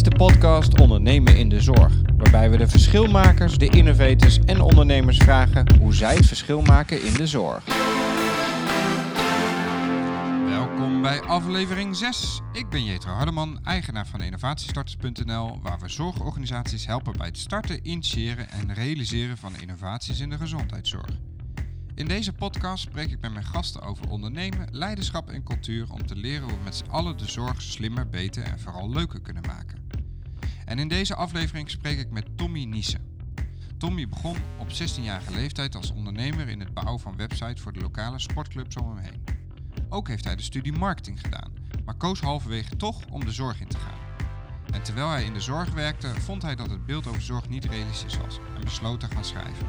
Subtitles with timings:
[0.00, 5.16] is de podcast Ondernemen in de Zorg, waarbij we de verschilmakers, de innovators en ondernemers
[5.16, 7.64] vragen hoe zij het verschil maken in de zorg.
[10.48, 12.40] Welkom bij aflevering 6.
[12.52, 18.50] Ik ben Jetro Hardeman, eigenaar van innovatiestarters.nl, waar we zorgorganisaties helpen bij het starten, initiëren
[18.50, 21.10] en realiseren van innovaties in de gezondheidszorg.
[21.94, 26.16] In deze podcast spreek ik met mijn gasten over ondernemen, leiderschap en cultuur om te
[26.16, 29.89] leren hoe we met z'n allen de zorg slimmer, beter en vooral leuker kunnen maken.
[30.70, 33.18] En in deze aflevering spreek ik met Tommy Niesen.
[33.78, 38.18] Tommy begon op 16-jarige leeftijd als ondernemer in het bouwen van websites voor de lokale
[38.18, 39.24] sportclubs om hem heen.
[39.88, 41.52] Ook heeft hij de studie marketing gedaan,
[41.84, 43.98] maar koos halverwege toch om de zorg in te gaan.
[44.72, 47.64] En terwijl hij in de zorg werkte, vond hij dat het beeld over zorg niet
[47.64, 49.66] realistisch was en besloot te gaan schrijven.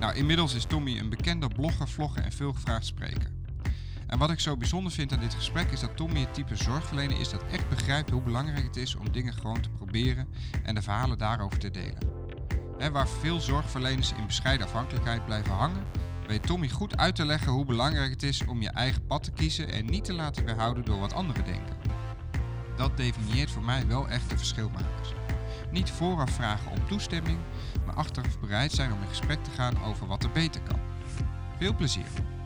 [0.00, 3.30] Nou, inmiddels is Tommy een bekende blogger, vlogger en veelgevraagd spreker.
[4.12, 7.20] En wat ik zo bijzonder vind aan dit gesprek is dat Tommy het type zorgverlener
[7.20, 10.28] is dat echt begrijpt hoe belangrijk het is om dingen gewoon te proberen
[10.62, 11.98] en de verhalen daarover te delen.
[12.78, 15.84] Hè, waar veel zorgverleners in bescheiden afhankelijkheid blijven hangen,
[16.26, 19.30] weet Tommy goed uit te leggen hoe belangrijk het is om je eigen pad te
[19.30, 21.76] kiezen en niet te laten weerhouden door wat anderen denken.
[22.76, 25.12] Dat definieert voor mij wel echt de verschilmakers.
[25.70, 27.38] Niet vooraf vragen om toestemming,
[27.86, 30.80] maar achteraf bereid zijn om in gesprek te gaan over wat er beter kan.
[31.58, 32.40] Veel plezier!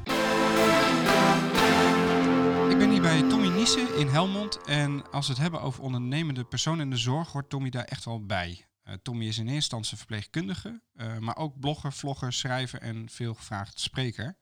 [2.70, 6.44] Ik ben hier bij Tommy Niesen in Helmond en als we het hebben over ondernemende
[6.44, 8.66] personen in de zorg, hoort Tommy daar echt wel bij.
[8.84, 13.34] Uh, Tommy is in eerste instantie verpleegkundige, uh, maar ook blogger, vlogger, schrijver en veel
[13.34, 14.36] gevraagd spreker.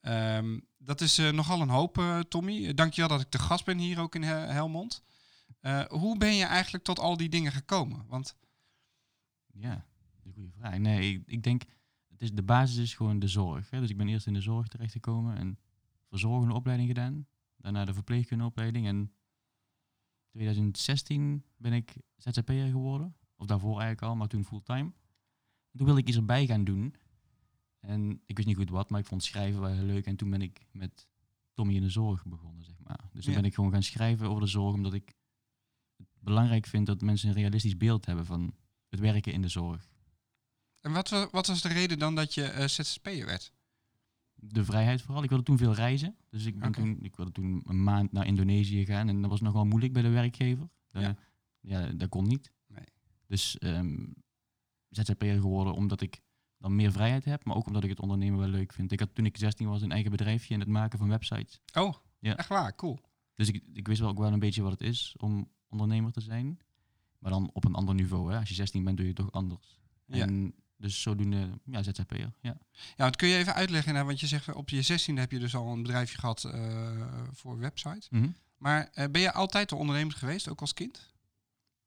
[0.00, 2.74] Um, dat is uh, nogal een hoop, Tommy.
[2.74, 5.02] Dankjewel dat ik de gast ben hier ook in Hel Helmond.
[5.88, 8.04] hoe ben je eigenlijk tot al die dingen gekomen?
[8.06, 8.36] Want
[9.52, 9.86] ja,
[10.24, 10.78] een goede vraag.
[10.78, 11.62] Nee, ik, ik, denk,
[12.08, 13.70] het is, de basis is gewoon de zorg.
[13.70, 13.80] Hè.
[13.80, 15.58] Dus ik ben eerst in de zorg terechtgekomen en
[16.08, 17.26] verzorgende opleiding gedaan.
[17.58, 18.86] Daarna de verpleegkundeopleiding.
[18.86, 19.12] En
[20.30, 23.16] 2016 ben ik ZZP'er geworden.
[23.36, 24.92] Of daarvoor eigenlijk al, maar toen fulltime.
[25.72, 26.94] Toen wilde ik iets erbij gaan doen.
[27.80, 30.06] En ik wist niet goed wat, maar ik vond schrijven wel heel leuk.
[30.06, 31.08] En toen ben ik met
[31.52, 33.10] Tommy in de zorg begonnen, zeg maar.
[33.12, 35.14] Dus toen ben ik gewoon gaan schrijven over de zorg, omdat ik
[35.96, 38.54] het belangrijk vind dat mensen een realistisch beeld hebben van
[38.88, 39.88] het werken in de zorg.
[40.80, 43.52] En wat, wat was de reden dan dat je uh, ZZP'er werd?
[44.40, 45.22] De vrijheid vooral.
[45.22, 46.16] Ik wilde toen veel reizen.
[46.30, 49.08] Dus ik, ben toen, ik wilde toen een maand naar Indonesië gaan.
[49.08, 50.68] En dat was nogal moeilijk bij de werkgever.
[50.90, 51.16] ja.
[51.60, 52.52] ja, dat kon niet.
[52.66, 52.84] Nee.
[53.26, 54.14] Dus um,
[54.88, 56.20] ZZP'er geworden omdat ik
[56.58, 57.44] dan meer vrijheid heb.
[57.44, 58.92] Maar ook omdat ik het ondernemen wel leuk vind.
[58.92, 61.60] Ik had toen ik 16 was een eigen bedrijfje in het maken van websites.
[61.74, 62.36] Oh, ja.
[62.36, 62.74] echt waar?
[62.74, 62.98] Cool.
[63.34, 66.20] Dus ik, ik wist wel ook wel een beetje wat het is om ondernemer te
[66.20, 66.58] zijn.
[67.18, 68.32] Maar dan op een ander niveau.
[68.32, 68.38] Hè?
[68.38, 69.80] Als je 16 bent, doe je het toch anders.
[70.06, 70.26] Ja.
[70.26, 72.32] En dus zodoende, ja, ZZP'er.
[72.40, 72.56] Ja.
[72.96, 73.94] ja, wat kun je even uitleggen?
[73.94, 74.04] Hè?
[74.04, 77.58] Want je zegt op je 16 heb je dus al een bedrijfje gehad uh, voor
[77.58, 78.08] websites.
[78.10, 78.34] Mm -hmm.
[78.56, 81.12] Maar uh, ben je altijd een ondernemer geweest, ook als kind?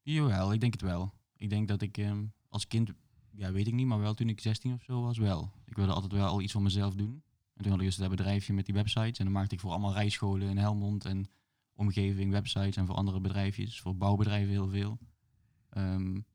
[0.02, 1.12] Jawel, ik denk het wel.
[1.36, 2.90] Ik denk dat ik um, als kind,
[3.30, 5.52] ja, weet ik niet, maar wel toen ik 16 of zo was, wel.
[5.64, 7.22] Ik wilde altijd wel al iets voor mezelf doen.
[7.54, 9.18] En toen had ik dus dat bedrijfje met die websites.
[9.18, 11.30] En dan maakte ik voor allemaal rijscholen in Helmond en
[11.74, 14.98] omgeving websites en voor andere bedrijfjes, voor bouwbedrijven heel veel.
[15.76, 16.26] Um,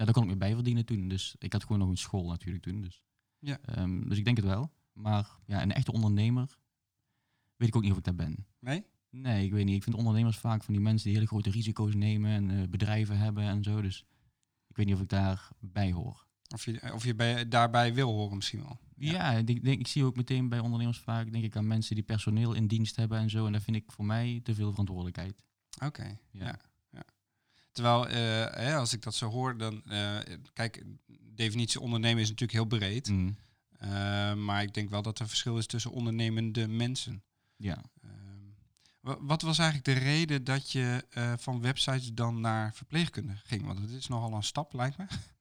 [0.00, 1.08] ja, daar kon ik me bij verdienen toen.
[1.08, 2.80] Dus ik had gewoon nog een school natuurlijk toen.
[2.80, 3.02] Dus,
[3.38, 3.58] ja.
[3.78, 4.72] Um, dus ik denk het wel.
[4.92, 6.58] Maar ja, een echte ondernemer
[7.56, 8.46] weet ik ook niet of ik dat ben.
[8.58, 8.84] Nee?
[9.10, 9.76] Nee, ik weet niet.
[9.76, 13.18] Ik vind ondernemers vaak van die mensen die hele grote risico's nemen en uh, bedrijven
[13.18, 13.82] hebben en zo.
[13.82, 14.06] Dus
[14.68, 16.26] ik weet niet of ik daarbij hoor.
[16.54, 18.78] Of je, of je bij, daarbij wil horen misschien wel.
[18.96, 21.94] Ja, ja ik, denk, ik zie ook meteen bij ondernemers vaak denk ik aan mensen
[21.94, 23.46] die personeel in dienst hebben en zo.
[23.46, 25.42] En daar vind ik voor mij te veel verantwoordelijkheid.
[25.84, 26.60] Oké, ja.
[27.72, 29.82] Terwijl, hè, als ik dat zo hoor, dan...
[29.86, 30.18] Uh,
[30.52, 30.84] kijk,
[31.34, 33.08] definitie ondernemen is natuurlijk heel breed.
[33.08, 33.36] Mm.
[33.82, 37.22] Uh, maar ik denk wel dat er verschil is tussen ondernemende mensen.
[37.56, 37.82] Ja.
[39.00, 41.04] wat was eigenlijk de reden dat je
[41.38, 43.66] van websites dan naar verpleegkunde ging?
[43.66, 45.06] Want het is nogal een stap, lijkt me.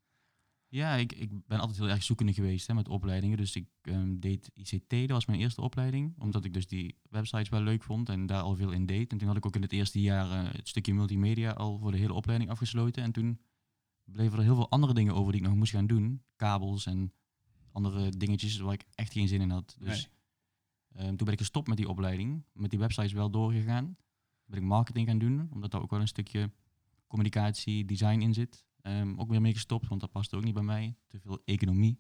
[0.71, 3.37] Ja, ik, ik ben altijd heel erg zoekende geweest hè, met opleidingen.
[3.37, 6.13] Dus ik um, deed ICT, dat was mijn eerste opleiding.
[6.17, 9.11] Omdat ik dus die websites wel leuk vond en daar al veel in deed.
[9.11, 11.91] En toen had ik ook in het eerste jaar uh, het stukje multimedia al voor
[11.91, 13.03] de hele opleiding afgesloten.
[13.03, 13.39] En toen
[14.03, 16.23] bleven er heel veel andere dingen over die ik nog moest gaan doen.
[16.35, 17.13] Kabels en
[17.71, 19.77] andere dingetjes waar ik echt geen zin in had.
[19.79, 20.09] Dus
[20.89, 21.07] nee.
[21.07, 22.43] um, toen ben ik gestopt met die opleiding.
[22.53, 23.85] Met die websites wel doorgegaan.
[23.85, 23.95] Toen
[24.45, 26.51] ben ik marketing gaan doen, omdat daar ook wel een stukje
[27.07, 28.67] communicatie, design in zit.
[28.83, 30.95] Um, ook weer mee gestopt, want dat past ook niet bij mij.
[31.07, 31.99] Te veel economie.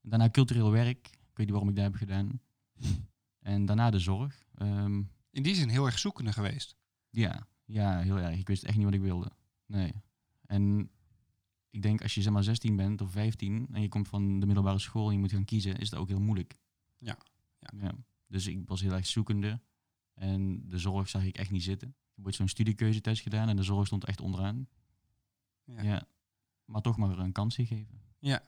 [0.00, 1.06] Daarna cultureel werk.
[1.06, 2.40] Ik weet niet waarom ik dat heb gedaan.
[3.38, 4.46] en daarna de zorg.
[4.58, 6.76] Um, In die zin heel erg zoekende geweest.
[7.10, 8.38] Ja, ja, heel erg.
[8.38, 9.30] Ik wist echt niet wat ik wilde.
[9.66, 9.92] Nee.
[10.46, 10.90] En
[11.70, 14.46] ik denk als je zeg maar 16 bent of 15 en je komt van de
[14.46, 16.58] middelbare school en je moet gaan kiezen, is dat ook heel moeilijk.
[16.98, 17.18] Ja.
[17.58, 17.70] ja.
[17.80, 17.92] ja.
[18.26, 19.60] Dus ik was heel erg zoekende.
[20.14, 23.62] En de zorg zag ik echt niet zitten heb ooit zo'n studiekeuzetest gedaan en de
[23.62, 24.68] zorg stond echt onderaan.
[25.76, 25.82] Ja.
[25.82, 26.08] Ja.
[26.64, 28.00] Maar toch maar een kans gegeven.
[28.18, 28.42] Ja.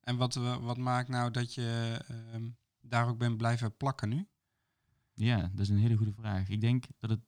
[0.00, 2.50] En wat, eh, wat maakt nou dat je ehm,
[2.80, 4.26] daar ook bent blijven plakken nu?
[5.14, 6.48] Ja, dat is een hele goede vraag.
[6.48, 7.20] Ik denk dat het.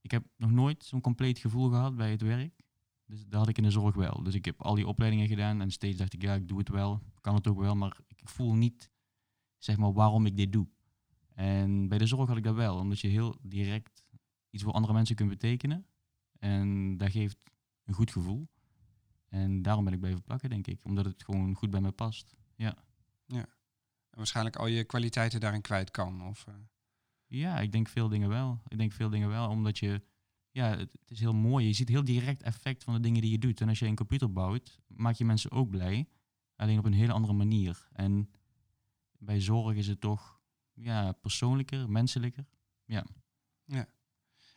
[0.00, 2.60] Ik heb nog nooit zo'n compleet gevoel gehad bij het werk.
[3.06, 4.22] Dus dat had ik in de zorg wel.
[4.22, 6.68] Dus ik heb al die opleidingen gedaan en steeds dacht ik, ja, ik doe het
[6.68, 8.90] wel, kan het ook wel, maar ik voel niet,
[9.58, 10.68] zeg maar, waarom ik dit doe.
[11.34, 14.06] En bij de zorg had ik dat wel, omdat je heel direct
[14.50, 15.86] iets voor andere mensen kunt betekenen.
[16.38, 17.38] En dat geeft
[17.84, 18.48] een goed gevoel.
[19.28, 20.84] En daarom ben ik blijven plakken, denk ik.
[20.84, 22.36] Omdat het gewoon goed bij me past.
[24.10, 26.26] En waarschijnlijk al je kwaliteiten daarin kwijt kan.
[26.26, 26.54] Of, eh,
[27.26, 28.60] Ja, ik denk veel dingen wel.
[28.68, 30.02] Ik denk veel dingen wel, omdat je...
[30.50, 31.66] Ja, het, het is heel mooi.
[31.66, 33.60] Je ziet heel direct effect van de dingen die je doet.
[33.60, 36.08] En als je een computer bouwt, maak je mensen ook blij.
[36.56, 37.88] Alleen op een hele andere manier.
[37.92, 38.30] En
[39.18, 40.40] bij zorg is het toch
[40.72, 42.46] ja, persoonlijker, menselijker.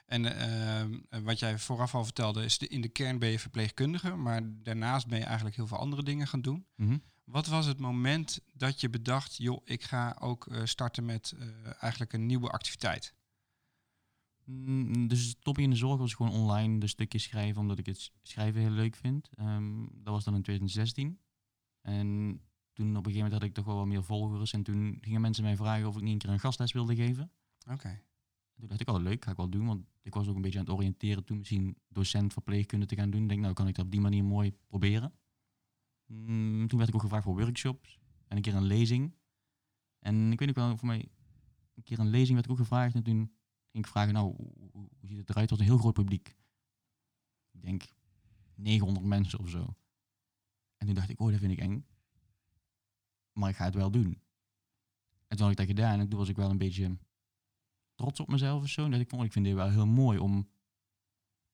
[0.09, 3.39] En ehm, eh, wat jij vooraf al vertelde, is de, in de kern ben je
[3.39, 6.65] verpleegkundige, maar daarnaast ben je eigenlijk heel veel andere dingen gaan doen.
[6.75, 6.97] Mhm.
[7.23, 11.47] Wat was het moment dat je bedacht, joh, ik ga ook eh, starten met eh,
[11.79, 13.13] eigenlijk een nieuwe activiteit?
[14.45, 18.11] Mm, Dus stopje in de zorg was gewoon online de stukjes schrijven, omdat ik het
[18.21, 19.29] schrijven heel leuk vind.
[19.35, 21.19] Ehm, dat was dan in 2016.
[21.81, 22.07] En
[22.73, 24.53] toen op een gegeven moment had ik toch wel wat meer volgers.
[24.53, 27.31] En toen gingen mensen mij vragen of ik niet een keer een gastles wilde geven.
[27.71, 28.01] Oké.
[28.59, 29.65] Toen dacht ik, oh leuk, ga ik wel doen.
[29.65, 33.09] Want ik was ook een beetje aan het oriënteren toen misschien docent verpleegkunde te gaan
[33.09, 33.27] doen.
[33.27, 35.13] Denk, nou kan ik dat op die manier mooi proberen.
[36.05, 39.15] Mm, toen werd ik ook gevraagd voor workshops en een keer een lezing.
[39.99, 41.09] En ik weet nog wel, voor mij
[41.75, 42.95] een keer een lezing werd ik ook gevraagd.
[42.95, 43.31] En toen
[43.71, 44.35] ging ik vragen, nou,
[44.71, 45.49] hoe ziet het eruit?
[45.49, 46.35] Het was een heel groot publiek.
[47.51, 47.83] Ik denk
[48.55, 49.75] 900 mensen of zo.
[50.77, 51.85] En toen dacht ik, oh, dat vind ik eng.
[53.33, 54.21] Maar ik ga het wel doen.
[55.27, 56.97] En toen had ik dat gedaan en toen was ik wel een beetje
[57.99, 58.89] trots op mezelf of zo.
[58.89, 60.49] Dat ik vond, ik vind dit wel heel mooi om,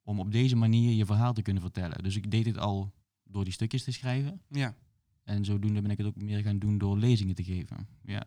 [0.04, 2.04] om op deze manier je verhaal te kunnen vertellen.
[2.04, 2.94] Dus ik deed het al
[3.24, 4.42] door die stukjes te schrijven.
[4.50, 4.76] Ja.
[5.24, 7.88] En zodoende ben ik het ook meer gaan doen door lezingen te geven.
[8.04, 8.24] Ja.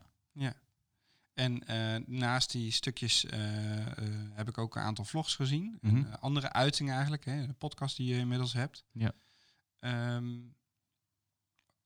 [1.35, 5.79] En eh, naast die stukjes eh, eh, heb ik ook een aantal vlogs gezien.
[5.83, 8.85] En, eh, andere uitingen eigenlijk, hè, de podcast die je inmiddels hebt.
[8.93, 9.13] Ja.
[9.79, 10.39] Ehm,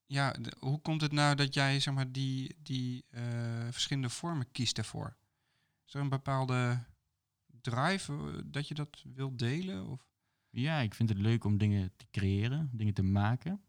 [0.06, 3.04] ja, de- hoe komt het nou dat jij zeg maar, die, die
[3.70, 5.16] verschillende vormen kiest daarvoor?
[5.92, 6.84] Is er een bepaalde
[7.60, 9.86] drive eh, dat je dat wilt delen?
[9.86, 10.08] Of?
[10.50, 13.62] ja, ik vind het leuk om dingen te creëren, dingen te maken.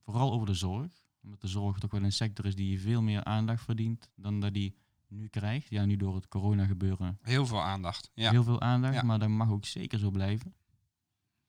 [0.00, 0.92] Vooral over de zorg.
[1.22, 4.54] Omdat de zorg toch wel een sector is die veel meer aandacht verdient dan dat
[4.54, 4.76] die
[5.06, 5.68] nu krijgt.
[5.68, 8.10] Ja, nu door het corona gebeuren Heel veel aandacht.
[8.14, 8.30] Ja.
[8.30, 9.02] heel veel aandacht, Ja.
[9.02, 10.54] maar dat mag ook zeker zo blijven.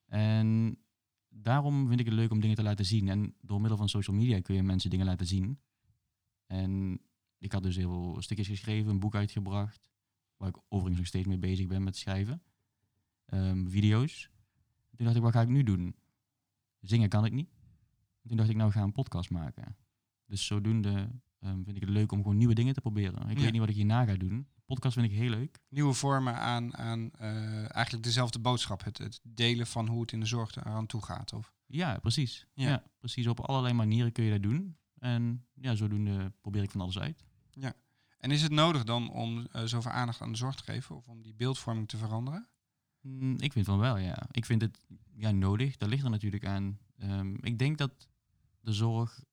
[0.05, 0.77] En
[1.29, 3.09] daarom vind ik het leuk om dingen te laten zien.
[3.09, 5.59] En door middel van social media kun je mensen dingen laten zien.
[6.45, 7.01] En
[7.37, 9.92] ik had dus heel veel stukjes geschreven, een boek uitgebracht,
[10.37, 12.41] waar ik overigens nog steeds mee bezig ben met schrijven.
[13.25, 14.29] Ehm, video's.
[14.95, 15.95] Toen dacht ik, wat ga ik nu doen?
[16.79, 17.49] Zingen kan ik niet.
[18.27, 19.75] Toen dacht ik, nou ik ga een podcast maken.
[20.25, 21.09] Dus zodoende
[21.39, 23.29] ehm, vind ik het leuk om gewoon nieuwe dingen te proberen.
[23.29, 23.43] Ik Ja.
[23.43, 24.47] weet niet wat ik hierna ga doen.
[24.65, 25.59] Podcast vind ik heel leuk.
[25.69, 28.83] Nieuwe vormen aan, aan eh, eigenlijk dezelfde boodschap.
[28.83, 31.33] Het, het delen van hoe het in de zorg eraan toe gaat.
[31.33, 31.53] Of?
[31.65, 32.47] Ja, precies.
[32.53, 32.69] Ja.
[32.69, 32.83] Ja.
[32.99, 33.27] precies.
[33.27, 34.77] Op allerlei manieren kun je dat doen.
[34.99, 37.23] En ja, zodoende probeer ik van alles uit.
[38.23, 40.95] En is het nodig dan om eh, zoveel aandacht aan de zorg te geven?
[40.95, 42.47] Of om die beeldvorming te veranderen?
[43.01, 44.27] Mm, ik vind van wel, ja.
[44.31, 44.79] Ik vind het
[45.15, 45.77] ja, nodig.
[45.77, 46.79] Dat ligt er natuurlijk aan.
[46.97, 48.07] Ehm, ik denk dat
[48.59, 49.23] de zorg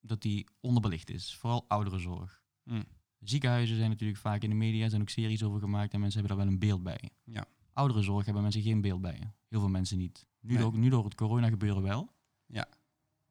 [0.00, 1.36] dat die onderbelicht is.
[1.36, 2.42] Vooral ouderenzorg.
[2.62, 2.84] Mm.
[3.18, 6.36] Ziekenhuizen zijn natuurlijk vaak in de media, zijn ook series over gemaakt en mensen hebben
[6.36, 7.10] daar wel een beeld bij.
[7.24, 7.44] Ja.
[7.72, 9.32] Ouderenzorg hebben mensen geen beeld bij.
[9.48, 10.26] Heel veel mensen niet.
[10.40, 10.62] Nu, Nee.
[10.62, 12.12] door, nu door het corona gebeuren wel.
[12.46, 12.68] Ja.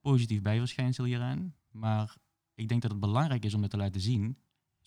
[0.01, 1.55] Positief bijverschijnsel hieraan.
[1.71, 2.17] Maar
[2.53, 4.37] ik denk dat het belangrijk is om het te laten zien,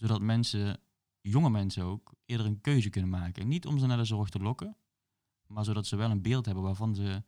[0.00, 0.80] zodat mensen,
[1.20, 3.48] jonge mensen ook, eerder een keuze kunnen maken.
[3.48, 4.76] Niet om ze naar de zorg te lokken,
[5.46, 7.22] maar zodat ze wel een beeld hebben waarvan ze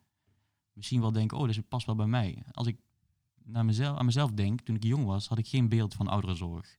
[0.73, 2.43] misschien wel denken, oh, dit past wel bij mij.
[2.51, 2.81] Als ik
[3.45, 6.79] naar mezelf, aan mezelf denk, toen ik jong was, had ik geen beeld van ouderenzorg.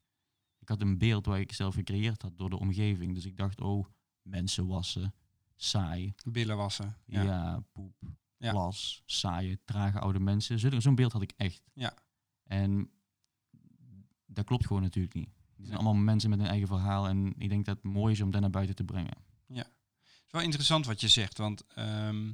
[0.59, 3.13] Ik had een beeld waar ik zelf gecreëerd had door de omgeving.
[3.13, 3.85] Dus ik dacht, oh,
[4.21, 5.13] mensen wassen,
[5.55, 6.97] saai, Billen wassen.
[7.05, 7.21] Ja.
[7.21, 7.95] ja, poep,
[8.37, 8.51] Ja.
[8.51, 10.59] plas, saaie, trage oude mensen.
[10.59, 11.61] Zo- Zo'n beeld had ik echt.
[11.73, 11.93] Ja.
[12.43, 12.91] En
[14.25, 15.29] dat klopt gewoon natuurlijk niet.
[15.63, 17.07] Die zijn allemaal mensen met een eigen verhaal.
[17.07, 19.17] En ik denk dat het mooi is om dat naar buiten te brengen.
[19.53, 21.37] Het is wel interessant wat je zegt.
[21.37, 22.27] Want ehm,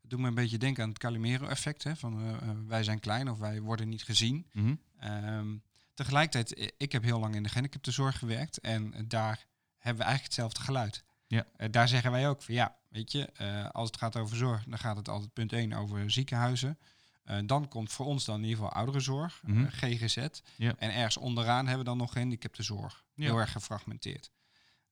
[0.00, 1.84] het doet me een beetje denken aan het Calimero-effect.
[1.84, 4.46] hè, Van eh, eh, wij zijn klein of wij worden niet gezien.
[4.52, 4.74] Mhm.
[4.98, 5.56] Ehm,
[5.94, 8.60] tegelijkertijd, eh, ik heb heel lang in de gehandicaptenzorg gewerkt.
[8.60, 9.46] En daar
[9.78, 11.04] hebben we eigenlijk hetzelfde geluid.
[11.26, 11.46] Ja.
[11.70, 13.34] Daar zeggen wij ook van ja, weet je,
[13.72, 16.78] als het gaat over zorg, dan gaat het altijd punt 1 over ziekenhuizen.
[17.26, 19.66] Eh, dan komt voor ons dan in ieder geval ouderenzorg, eh, Mhm.
[19.66, 20.26] GGZ.
[20.56, 20.74] Ja.
[20.78, 23.04] En ergens onderaan hebben we dan nog gehandicaptenzorg.
[23.14, 23.24] Ja.
[23.24, 24.30] Heel erg gefragmenteerd.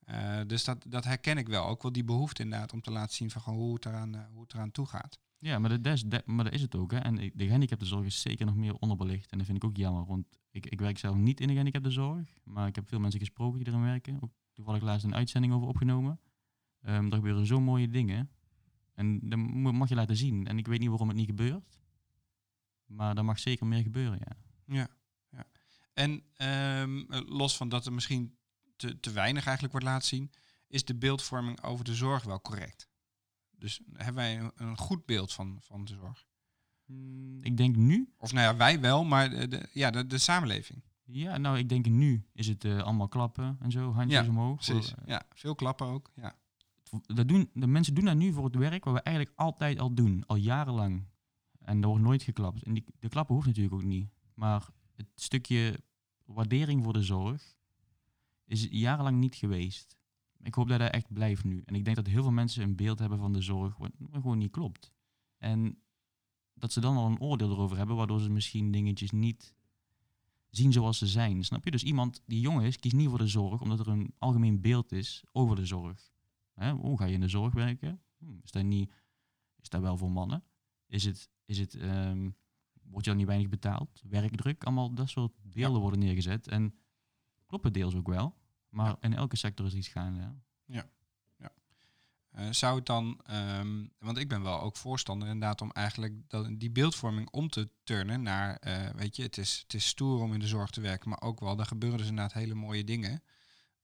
[0.04, 1.66] Eh, dus dat, dat herken ik wel.
[1.66, 4.42] Ook wel die behoefte inderdaad om te laten zien van gewoon hoe, het eraan, hoe
[4.42, 5.18] het eraan toe gaat.
[5.38, 6.90] Ja, maar dat, is, dat, maar dat is het ook.
[6.90, 6.98] Hè.
[6.98, 9.30] En de gehandicaptenzorg is zeker nog meer onderbelicht.
[9.30, 10.06] En dat vind ik ook jammer.
[10.06, 12.28] Want ik, ik werk zelf niet in de gehandicaptenzorg.
[12.44, 14.18] Maar ik heb veel mensen gesproken die erin werken.
[14.20, 16.20] Ook toevallig laatst een uitzending over opgenomen.
[16.80, 18.30] Ehm er gebeuren zo mooie dingen.
[18.94, 20.46] En dat mo- mag je laten zien.
[20.46, 21.78] En ik weet niet waarom het niet gebeurt.
[22.86, 24.36] Maar er mag zeker meer gebeuren, ja.
[24.74, 24.88] Ja,
[25.30, 25.46] ja.
[25.92, 28.36] En ehm, eh, los van dat er misschien
[28.76, 30.30] te, te weinig eigenlijk wordt laten zien,
[30.68, 32.88] is de beeldvorming over de zorg wel correct.
[33.50, 36.26] Dus hebben wij een, goed beeld van, van de zorg?
[36.86, 40.18] Mm, Ik denk nu Of nou ja, wij wel, maar de, de- ja, de, de
[40.18, 40.82] samenleving.
[41.06, 44.64] Ja, nou, ik denk nu is het eh, allemaal klappen en zo, handjes Ja, omhoog.
[44.64, 46.10] voor, Ja, veel klappen ook.
[46.14, 46.36] Ja.
[47.06, 49.94] dat doen, de mensen doen dat nu voor het werk wat we eigenlijk altijd al
[49.94, 51.04] doen, al jarenlang.
[51.64, 52.62] En er wordt nooit geklapt.
[52.62, 54.08] En die, de klappen hoeft natuurlijk ook niet.
[54.34, 55.80] Maar het stukje
[56.24, 57.56] waardering voor de zorg
[58.44, 59.96] is jarenlang niet geweest.
[60.42, 61.62] Ik hoop dat dat echt blijft nu.
[61.64, 64.38] En ik denk dat heel veel mensen een beeld hebben van de zorg wat, gewoon
[64.38, 64.92] niet klopt.
[65.38, 65.78] En
[66.54, 69.54] dat ze dan al een oordeel erover hebben, waardoor ze misschien dingetjes niet
[70.50, 71.44] zien zoals ze zijn.
[71.44, 71.70] Snap je?
[71.70, 74.92] Dus iemand die jong is, kiest niet voor de zorg, omdat er een algemeen beeld
[74.92, 76.10] is over de zorg.
[76.54, 76.72] Hè?
[76.72, 78.02] Hoe ga je in de zorg werken?
[78.18, 78.90] Hm, Is dat, niet,
[79.60, 80.44] is dat wel voor mannen?
[80.86, 82.30] Is het, is het, ehm,
[82.82, 84.00] wordt je dan niet weinig betaald?
[84.08, 84.64] Werkdruk?
[84.64, 85.78] Allemaal dat soort beelden Ja.
[85.80, 86.48] worden neergezet.
[86.48, 86.74] En
[87.46, 88.34] kloppen deels ook wel.
[88.68, 88.96] Maar Ja.
[89.00, 90.34] in elke sector is iets gaande.
[90.66, 90.86] Ja.
[92.30, 96.48] Eh, zou het dan, ehm, want ik ben wel ook voorstander inderdaad om eigenlijk dat,
[96.60, 100.32] die beeldvorming om te turnen naar, eh, weet je, het is, het is stoer om
[100.32, 103.22] in de zorg te werken, maar ook wel, daar gebeuren dus inderdaad hele mooie dingen.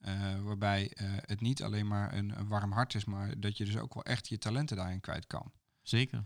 [0.00, 0.90] eh, waarbij
[1.26, 4.04] het niet alleen maar een, een warm hart is, maar dat je dus ook wel
[4.04, 5.52] echt je talenten daarin kwijt kan.
[5.82, 6.24] Zeker.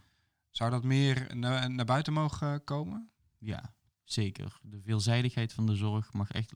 [0.56, 3.10] Zou dat meer na- naar buiten mogen komen?
[3.38, 4.58] Ja, zeker.
[4.62, 6.52] De veelzijdigheid van de zorg mag echt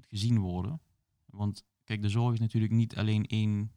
[0.00, 0.80] gezien worden.
[1.26, 3.72] Want kijk, de zorg is natuurlijk niet alleen één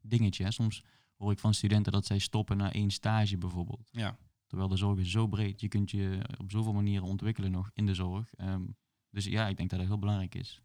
[0.00, 0.44] dingetje.
[0.44, 0.50] Hè.
[0.50, 0.84] Soms
[1.16, 3.88] hoor ik van studenten dat zij stoppen na één stage bijvoorbeeld.
[3.92, 4.16] Ja.
[4.46, 5.60] Terwijl de zorg is zo breed.
[5.60, 8.34] Je kunt je op zoveel manieren ontwikkelen nog in de zorg.
[8.34, 8.64] Ehm,
[9.10, 10.62] dus ja, ik denk dat dat heel belangrijk is.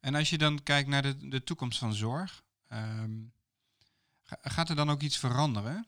[0.00, 3.22] En als je dan kijkt naar de, de toekomst van zorg, ehm,
[4.22, 5.84] ga- gaat er dan ook iets veranderen?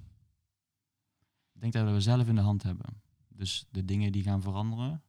[1.57, 3.03] Ik denk dat we zelf in de hand hebben.
[3.29, 5.03] Dus de dingen die gaan veranderen,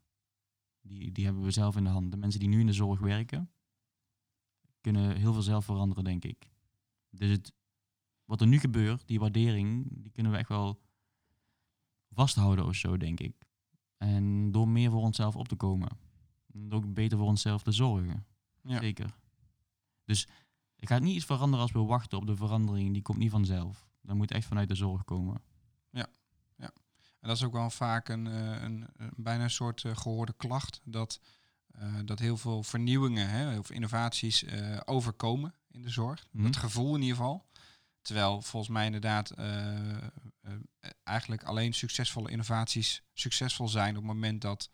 [0.81, 2.11] die, die hebben we zelf in de hand.
[2.11, 3.51] De mensen die nu in de zorg werken,
[4.81, 6.49] kunnen heel veel zelf veranderen, denk ik.
[7.09, 7.53] Dus het,
[8.25, 10.79] wat er nu gebeurt, die waardering, die kunnen we echt wel
[12.09, 13.45] vasthouden of zo, denk ik.
[13.97, 15.97] En door meer voor onszelf op te komen.
[16.53, 18.25] En ook beter voor onszelf te zorgen.
[18.61, 18.79] Ja.
[18.79, 19.15] Zeker.
[20.05, 20.27] Dus
[20.75, 22.93] er gaat niet iets veranderen als we wachten op de verandering.
[22.93, 23.87] Die komt niet vanzelf.
[24.01, 25.41] Dat moet echt vanuit de zorg komen.
[27.19, 30.33] En dat is ook wel vaak een, eh, een, een bijna een soort eh, gehoorde
[30.37, 30.81] klacht.
[30.83, 31.19] Dat,
[31.67, 34.45] eh, dat heel veel vernieuwingen hè, of innovaties
[34.85, 36.27] overkomen in de zorg.
[36.31, 36.43] Mhm.
[36.43, 37.45] Dat gevoel in ieder geval.
[38.01, 39.33] Terwijl volgens mij inderdaad
[41.03, 44.69] eigenlijk alleen succesvolle innovaties succesvol zijn op het moment dat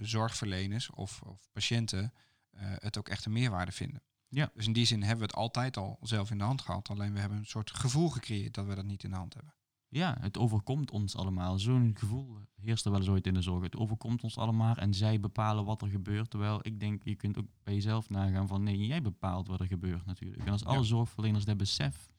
[0.00, 2.12] zorgverleners of, of patiënten
[2.56, 4.02] het ook echt een meerwaarde vinden.
[4.28, 4.50] Ja.
[4.54, 6.88] Dus in die zin hebben we het altijd al zelf in de hand gehad.
[6.88, 9.54] Alleen we hebben een soort gevoel gecreëerd dat we dat niet in de hand hebben.
[9.94, 11.58] Ja, het overkomt ons allemaal.
[11.58, 13.62] Zo'n gevoel heerst er wel eens ooit in de zorg.
[13.62, 16.30] Het overkomt ons allemaal en zij bepalen wat er gebeurt.
[16.30, 19.66] Terwijl ik denk, je kunt ook bij jezelf nagaan van nee, jij bepaalt wat er
[19.66, 20.44] gebeurt natuurlijk.
[20.44, 20.82] En als alle Ja.
[20.82, 22.12] zorgverleners dat besef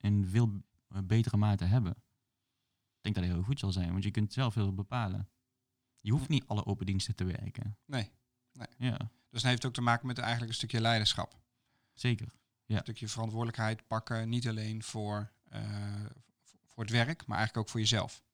[0.00, 3.90] in veel eh, betere mate hebben, ik denk dat het heel goed zal zijn.
[3.92, 5.28] Want je kunt zelf heel veel bepalen.
[6.00, 7.76] Je hoeft niet alle open diensten te werken.
[7.84, 8.10] Nee.
[8.78, 8.96] Ja,
[9.30, 11.38] Dus dan heeft ook te maken met eigenlijk een stukje leiderschap.
[11.94, 12.32] zeker.
[12.66, 16.04] Een stukje verantwoordelijkheid pakken, niet alleen voor, eh,
[16.76, 18.24] voor het werk, maar eigenlijk ook voor jezelf.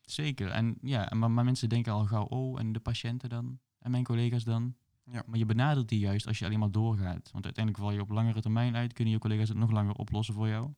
[0.00, 0.50] Zeker.
[0.50, 3.58] En ja, maar, maar mensen denken al gauw, oh, en de patiënten dan?
[3.78, 4.76] En mijn collega's dan?
[5.04, 5.22] Ja.
[5.26, 7.30] Maar je benadert die juist als je alleen maar doorgaat.
[7.32, 10.34] Want uiteindelijk val je op langere termijn uit, kunnen je collega's het nog langer oplossen
[10.34, 10.72] voor jou.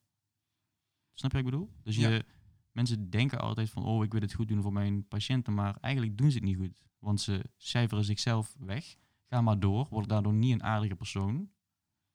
[1.15, 1.71] Snap je wat ik bedoel?
[1.83, 2.09] Dus Ja.
[2.09, 2.25] je,
[2.73, 6.19] mensen denken altijd van, oh, ik wil het goed doen voor mijn patiënten, maar eigenlijk
[6.19, 6.83] doen ze het niet goed.
[6.99, 8.97] Want ze cijferen zichzelf weg,
[9.27, 11.51] gaan maar door, worden daardoor niet een aardige persoon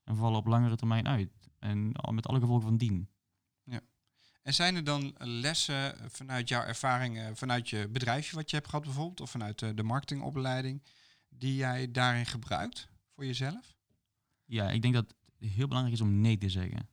[0.03, 1.50] en vallen op langere termijn uit.
[1.60, 3.10] En al- met alle gevolgen van dien.
[4.41, 8.69] En zijn er dan lessen vanuit jouw ervaring, eh, vanuit je bedrijfje wat je hebt
[8.69, 10.83] gehad bijvoorbeeld, of vanuit eh, de marketingopleiding,
[11.29, 13.75] die jij daarin gebruikt voor jezelf?
[14.45, 16.89] Ja, ik denk dat het heel belangrijk is om nee te zeggen.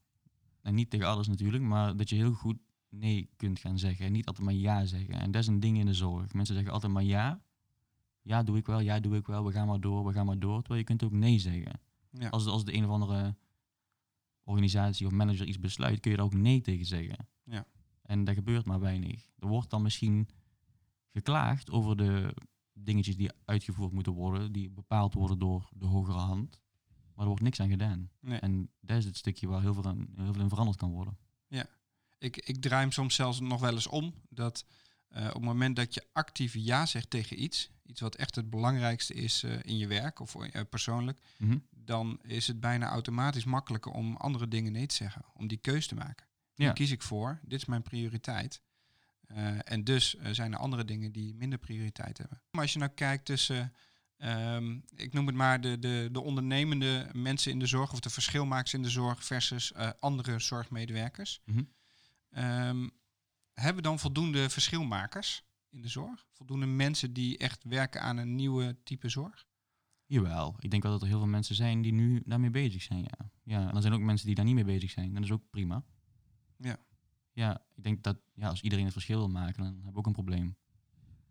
[0.62, 4.06] En niet tegen alles natuurlijk, maar dat je heel goed nee kunt gaan zeggen.
[4.06, 5.14] En niet altijd maar ja zeggen.
[5.14, 6.32] En dat is een ding in de zorg.
[6.32, 7.40] Mensen zeggen altijd maar ja.
[8.22, 8.80] Ja, doe ik wel.
[8.80, 9.44] Ja, doe ik wel.
[9.44, 10.06] We gaan maar door.
[10.06, 10.58] We gaan maar door.
[10.58, 11.80] Terwijl je kunt ook nee zeggen.
[12.10, 12.28] Ja.
[12.28, 13.36] Als, als de een of andere
[14.44, 17.28] organisatie of manager iets besluit, kun je er ook nee tegen zeggen.
[17.48, 17.66] Ja.
[18.02, 19.26] En dat gebeurt maar weinig.
[19.38, 20.28] Er wordt dan misschien
[21.12, 22.34] geklaagd over de
[22.72, 26.58] dingetjes die uitgevoerd moeten worden, die bepaald worden door de hogere hand.
[27.14, 28.10] maar er wordt niks aan gedaan.
[28.20, 28.38] Nee.
[28.38, 31.18] En dat is het stukje waar heel veel, aan, heel veel in veranderd kan worden.
[32.20, 34.14] Ik, ik draai hem soms zelfs nog wel eens om.
[34.28, 34.64] Dat
[35.08, 38.50] eh, op het moment dat je actief ja zegt tegen iets, iets wat echt het
[38.50, 41.58] belangrijkste is eh, in je werk of eh, persoonlijk, Mhm.
[41.70, 45.86] dan is het bijna automatisch makkelijker om andere dingen nee te zeggen, om die keus
[45.86, 46.26] te maken.
[46.58, 46.64] Ja.
[46.64, 48.62] Hier kies ik voor, dit is mijn prioriteit.
[49.20, 52.42] Eh, en dus eh, zijn er andere dingen die minder prioriteit hebben.
[52.50, 53.72] Maar als je nou kijkt tussen,
[54.16, 58.10] ehm, ik noem het maar de, de, de ondernemende mensen in de zorg of de
[58.10, 61.40] verschilmakers in de zorg versus eh, andere zorgmedewerkers.
[61.44, 61.62] Mhm.
[62.30, 62.88] Ehm,
[63.52, 66.26] hebben we dan voldoende verschilmakers in de zorg?
[66.32, 69.46] Voldoende mensen die echt werken aan een nieuwe type zorg?
[70.06, 73.02] Jawel, ik denk wel dat er heel veel mensen zijn die nu daarmee bezig zijn,
[73.02, 73.30] ja.
[73.42, 75.06] Ja, en er zijn ook mensen die daar niet mee bezig zijn.
[75.06, 75.84] En dat is ook prima.
[76.58, 76.76] Ja.
[77.32, 80.06] Ja, ik denk dat ja, als iedereen het verschil wil maken, dan hebben we ook
[80.06, 80.56] een probleem.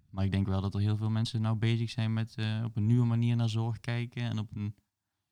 [0.10, 2.76] Maar ik denk wel dat er heel veel mensen nou bezig zijn met eh, op
[2.76, 4.22] een nieuwe manier naar zorg kijken.
[4.24, 4.76] En op een...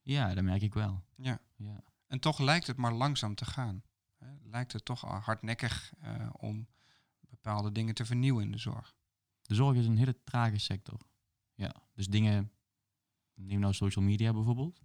[0.02, 1.04] Ja, dat merk ik wel.
[1.16, 1.40] Ja.
[1.56, 1.84] Ja.
[2.08, 3.84] En toch lijkt het maar langzaam te gaan.
[4.18, 4.28] Hè?
[4.44, 6.68] Lijkt het toch hardnekkig eh, om
[7.20, 8.96] bepaalde dingen te vernieuwen in de zorg.
[9.42, 11.00] De zorg is een hele trage sector.
[11.54, 12.52] Ja, dus dingen,
[13.34, 14.82] neem nou social media bijvoorbeeld.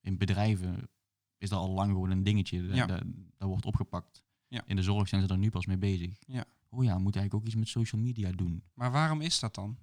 [0.00, 0.88] In bedrijven
[1.38, 2.66] is dat al lang gewoon een dingetje.
[2.66, 2.88] Dat,
[3.36, 4.24] dat wordt opgepakt.
[4.52, 4.62] Ja.
[4.66, 6.18] In de zorg zijn ze er nu pas mee bezig.
[6.26, 6.44] Ja.
[6.68, 8.62] Oh ja, we moeten eigenlijk ook iets met social media doen.
[8.74, 9.76] Maar waarom is dat dan?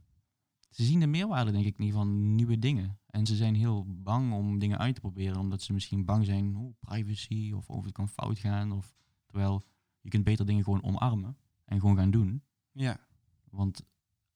[0.69, 2.99] Ze zien de meerwaarde denk ik niet van nieuwe dingen.
[3.05, 5.37] En ze zijn heel bang om dingen uit te proberen.
[5.37, 8.71] Omdat ze misschien bang zijn, oh, privacy of of het kan fout gaan.
[8.71, 8.95] Of,
[9.25, 9.63] terwijl
[10.01, 12.43] je kunt beter dingen gewoon omarmen en gewoon gaan doen.
[12.71, 12.99] Ja,
[13.49, 13.85] Want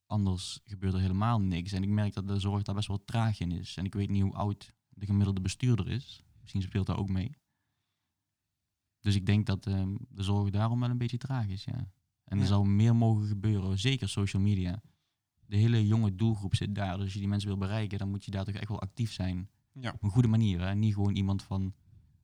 [0.06, 1.72] anders gebeurt er helemaal niks.
[1.72, 3.78] En ik merk dat de zorg daar best wel traag in is.
[3.78, 6.24] En ik weet niet hoe oud de gemiddelde bestuurder is.
[6.42, 7.38] Misschien speelt dat ook mee.
[9.04, 11.92] Dus ik denk dat ehm, de zorg daarom wel een beetje traag is, ja.
[12.24, 14.82] En er zou meer mogen gebeuren, zeker social media.
[15.46, 16.94] De hele jonge doelgroep zit daar.
[16.94, 19.12] Dus als je die mensen wil bereiken, dan moet je daar toch echt wel actief
[19.12, 19.50] zijn.
[19.72, 19.92] Ja.
[19.92, 20.62] Op een goede manier.
[20.62, 20.76] Hè?
[20.76, 21.74] Niet gewoon iemand van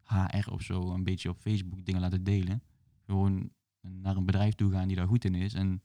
[0.04, 2.64] HR of zo een beetje op Facebook dingen laten delen.
[3.06, 3.50] Gewoon
[3.82, 5.82] naar een bedrijf toe gaan die daar goed in is en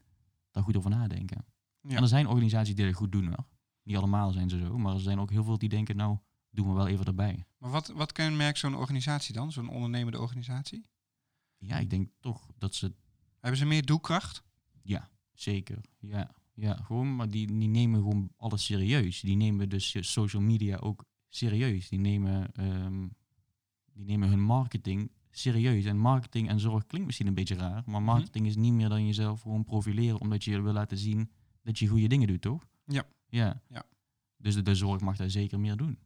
[0.50, 1.44] daar goed over nadenken.
[1.80, 1.96] Ja.
[1.96, 3.46] En er zijn organisaties die dat goed doen hoor.
[3.82, 6.16] Niet allemaal zijn ze zo, maar er zijn ook heel veel die denken, nou,
[6.54, 7.44] doen we wel even erbij.
[7.58, 9.52] maar wat, wat kenmerkt zo'n organisatie dan?
[9.52, 10.86] Zo'n ondernemende organisatie?
[11.58, 12.92] Ja, ik denk toch dat ze,
[13.40, 14.42] Hebben ze meer doelkracht?
[14.82, 15.80] ja, zeker.
[15.98, 19.20] Ja, ja gewoon, maar die, die nemen gewoon alles serieus.
[19.20, 21.88] Die nemen dus social media ook serieus.
[21.88, 23.06] Die nemen, ehm,
[23.92, 25.84] die nemen hun marketing serieus.
[25.84, 29.06] En marketing en zorg klinkt misschien een beetje raar, maar marketing is niet meer dan
[29.06, 31.30] jezelf gewoon profileren, omdat je wil laten zien
[31.62, 32.66] dat je goede dingen doet, toch?
[32.86, 33.04] Ja.
[33.28, 33.62] Ja.
[33.68, 33.82] Ja.
[34.36, 35.98] Dus de, de zorg mag daar zeker meer doen.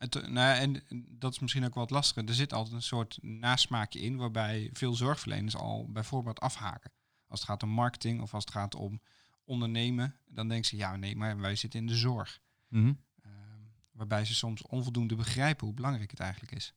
[0.00, 0.82] Het, nou, en
[1.18, 2.28] dat is misschien ook wat lastiger.
[2.28, 6.92] Er zit altijd een soort nasmaakje in waarbij veel zorgverleners al bijvoorbeeld afhaken.
[7.26, 9.00] Als het gaat om marketing of als het gaat om
[9.44, 12.40] ondernemen, dan denken ze ja, nee, maar wij zitten in de zorg.
[12.68, 12.92] Mhm.
[13.22, 13.32] Ehm,
[13.92, 16.74] waarbij ze soms onvoldoende begrijpen hoe belangrijk het eigenlijk is.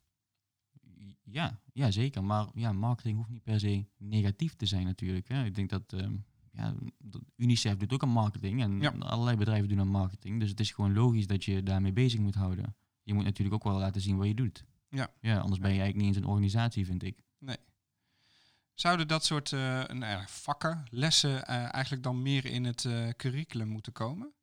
[1.24, 2.24] Ja, ja, zeker.
[2.24, 5.28] Maar ja, marketing hoeft niet per se negatief te zijn natuurlijk.
[5.28, 5.46] Hè.
[5.46, 6.16] Ik denk dat, ehm,
[6.52, 8.90] ja, dat UNICEF doet ook aan marketing en Ja.
[9.00, 10.40] allerlei bedrijven doen aan marketing.
[10.40, 12.76] Dus het is gewoon logisch dat je daarmee bezig moet houden.
[13.04, 14.66] Je moet natuurlijk ook wel laten zien wat je doet.
[14.90, 15.14] Ja.
[15.20, 17.24] ja anders ben je eigenlijk niet eens een organisatie, vind ik.
[18.74, 23.68] Zouden dat soort nou ja, vakken, lessen eh, eigenlijk dan meer in het eh, curriculum
[23.68, 24.34] moeten komen?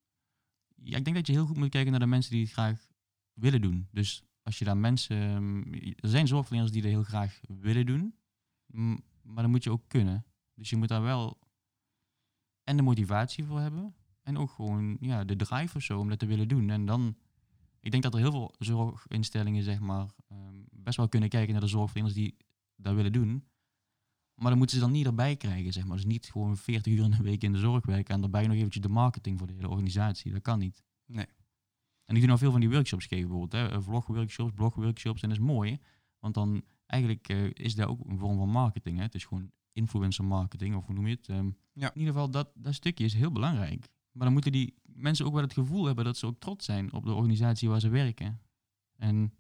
[0.83, 2.87] Ja, ik denk dat je heel goed moet kijken naar de mensen die het graag
[3.33, 3.89] willen doen.
[3.91, 5.17] Dus als je daar mensen...
[5.17, 8.15] ehm, Er zijn zorgverleners die dat heel graag willen doen.
[9.23, 10.25] Maar dan moet je ook kunnen.
[10.55, 11.39] Dus je moet daar wel...
[12.65, 13.95] En de motivatie voor hebben.
[14.23, 16.71] En ook gewoon ja, de drive of zo om dat te willen doen.
[16.71, 17.17] En dan...
[17.81, 21.61] Ik denk dat er heel veel zorginstellingen zeg maar, ehm, best wel kunnen kijken naar
[21.61, 22.37] de zorgverleners die
[22.77, 23.45] dat willen doen.
[24.35, 25.97] Maar dan moeten ze dan niet erbij krijgen, zeg maar.
[25.97, 28.57] Dus niet gewoon 40 uur in de week in de zorg werken en daarbij nog
[28.57, 30.33] eventjes de marketing voor de hele organisatie.
[30.33, 30.83] Dat kan niet.
[31.07, 31.27] Nee.
[32.05, 33.71] En ik doe nou veel van die workshops geven, bijvoorbeeld.
[33.71, 33.83] Hè.
[33.83, 35.23] Vlogworkshops, blogworkshops.
[35.23, 35.79] En dat is mooi,
[36.19, 38.97] want dan eigenlijk eh, is dat ook een vorm van marketing.
[38.97, 39.03] Hè.
[39.03, 41.29] Het is gewoon influencer marketing, of hoe noem je het?
[41.29, 41.89] Ehm, Ja.
[41.95, 43.89] In ieder geval, dat, dat stukje is heel belangrijk.
[44.21, 46.93] Maar dan moeten die mensen ook wel het gevoel hebben dat ze ook trots zijn
[46.93, 48.41] op de organisatie waar ze werken.
[48.97, 49.35] En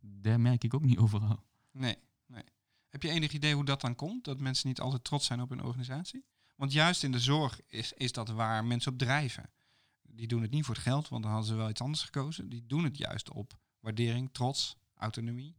[0.00, 1.44] daar merk ik ook niet overal.
[1.70, 2.42] Nee, nee.
[2.88, 4.24] Heb je enig idee hoe dat dan komt?
[4.24, 6.24] Dat mensen niet altijd trots zijn op hun organisatie?
[6.56, 9.50] Want juist in de zorg is, is dat waar mensen op drijven.
[10.02, 12.48] Die doen het niet voor het geld, want dan hadden ze wel iets anders gekozen.
[12.48, 15.56] Die doen het juist op waardering, trots, autonomie.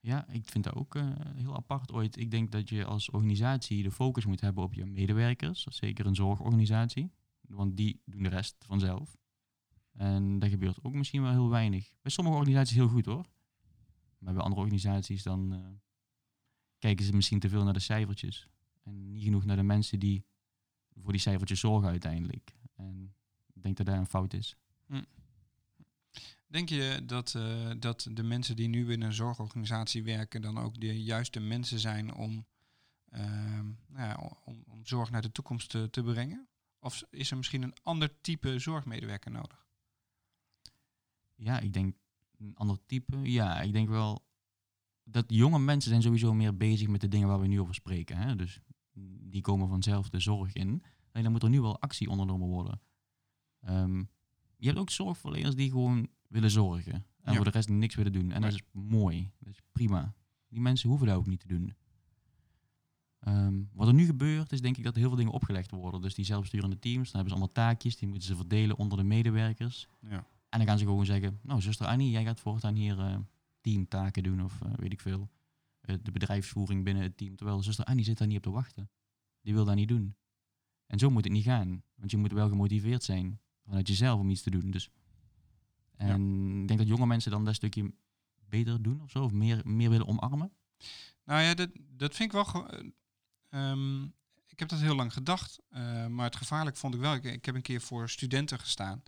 [0.00, 2.16] Ja, ik vind dat ook eh, heel apart ooit.
[2.16, 5.66] Ik denk dat je als organisatie de focus moet hebben op je medewerkers.
[5.68, 7.10] Zeker een zorgorganisatie.
[7.54, 9.16] Want die doen de rest vanzelf.
[9.92, 11.92] En dat gebeurt ook misschien wel heel weinig.
[12.02, 13.26] Bij sommige organisaties heel goed hoor.
[14.18, 15.60] Maar bij andere organisaties dan eh,
[16.78, 18.48] kijken ze misschien te veel naar de cijfertjes.
[18.82, 20.24] En niet genoeg naar de mensen die
[20.94, 22.54] voor die cijfertjes zorgen uiteindelijk.
[22.74, 23.14] En
[23.54, 24.56] ik denk dat daar een fout is.
[26.46, 30.80] Denk je dat, eh, dat de mensen die nu in een zorgorganisatie werken dan ook
[30.80, 32.46] de juiste mensen zijn om,
[33.08, 36.48] ehm, nou ja, om, om zorg naar de toekomst te brengen?
[36.82, 39.66] Of is er misschien een ander type zorgmedewerker nodig?
[41.34, 41.94] Ja, ik denk
[42.38, 43.16] een ander type.
[43.30, 44.24] Ja, ik denk wel
[45.04, 48.16] dat jonge mensen zijn sowieso meer bezig met de dingen waar we nu over spreken.
[48.16, 48.36] Hè?
[48.36, 48.60] Dus
[49.30, 50.82] die komen vanzelf de zorg in.
[51.12, 52.80] En dan moet er nu wel actie ondernomen worden.
[53.60, 53.98] Ehm,
[54.56, 56.92] je hebt ook zorgverleners die gewoon willen zorgen.
[56.92, 57.34] En Ja.
[57.34, 58.32] voor de rest niks willen doen.
[58.32, 59.30] En dat is mooi.
[59.38, 60.14] Dat is prima.
[60.48, 61.74] Die mensen hoeven dat ook niet te doen.
[63.22, 66.00] Ehm, wat er nu gebeurt, is denk ik dat heel veel dingen opgelegd worden.
[66.00, 69.04] Dus die zelfsturende teams, dan hebben ze allemaal taakjes, die moeten ze verdelen onder de
[69.04, 69.88] medewerkers.
[70.00, 70.26] Ja.
[70.48, 73.16] En dan gaan ze gewoon zeggen, nou zuster Annie, jij gaat voortaan hier eh
[73.62, 75.30] tien taken doen of eh, weet ik veel.
[75.80, 77.36] Eh, de bedrijfsvoering binnen het team.
[77.36, 78.90] Terwijl zuster Annie zit daar niet op te wachten.
[79.40, 80.16] Die wil dat niet doen.
[80.86, 81.82] En zo moet het niet gaan.
[81.94, 84.70] Want je moet wel gemotiveerd zijn vanuit jezelf om iets te doen.
[84.70, 84.90] Dus.
[85.96, 87.92] En ik denk dat jonge mensen dan dat stukje
[88.48, 89.24] beter doen of zo.
[89.24, 90.52] Of meer, meer willen omarmen.
[91.24, 92.66] Nou ja, dat, dat vind ik wel.
[93.52, 94.02] Eh, ehm,
[94.46, 97.14] ik heb dat heel lang gedacht, eh, maar het gevaarlijk vond ik wel.
[97.14, 99.02] Ik, ik heb een keer voor studenten gestaan.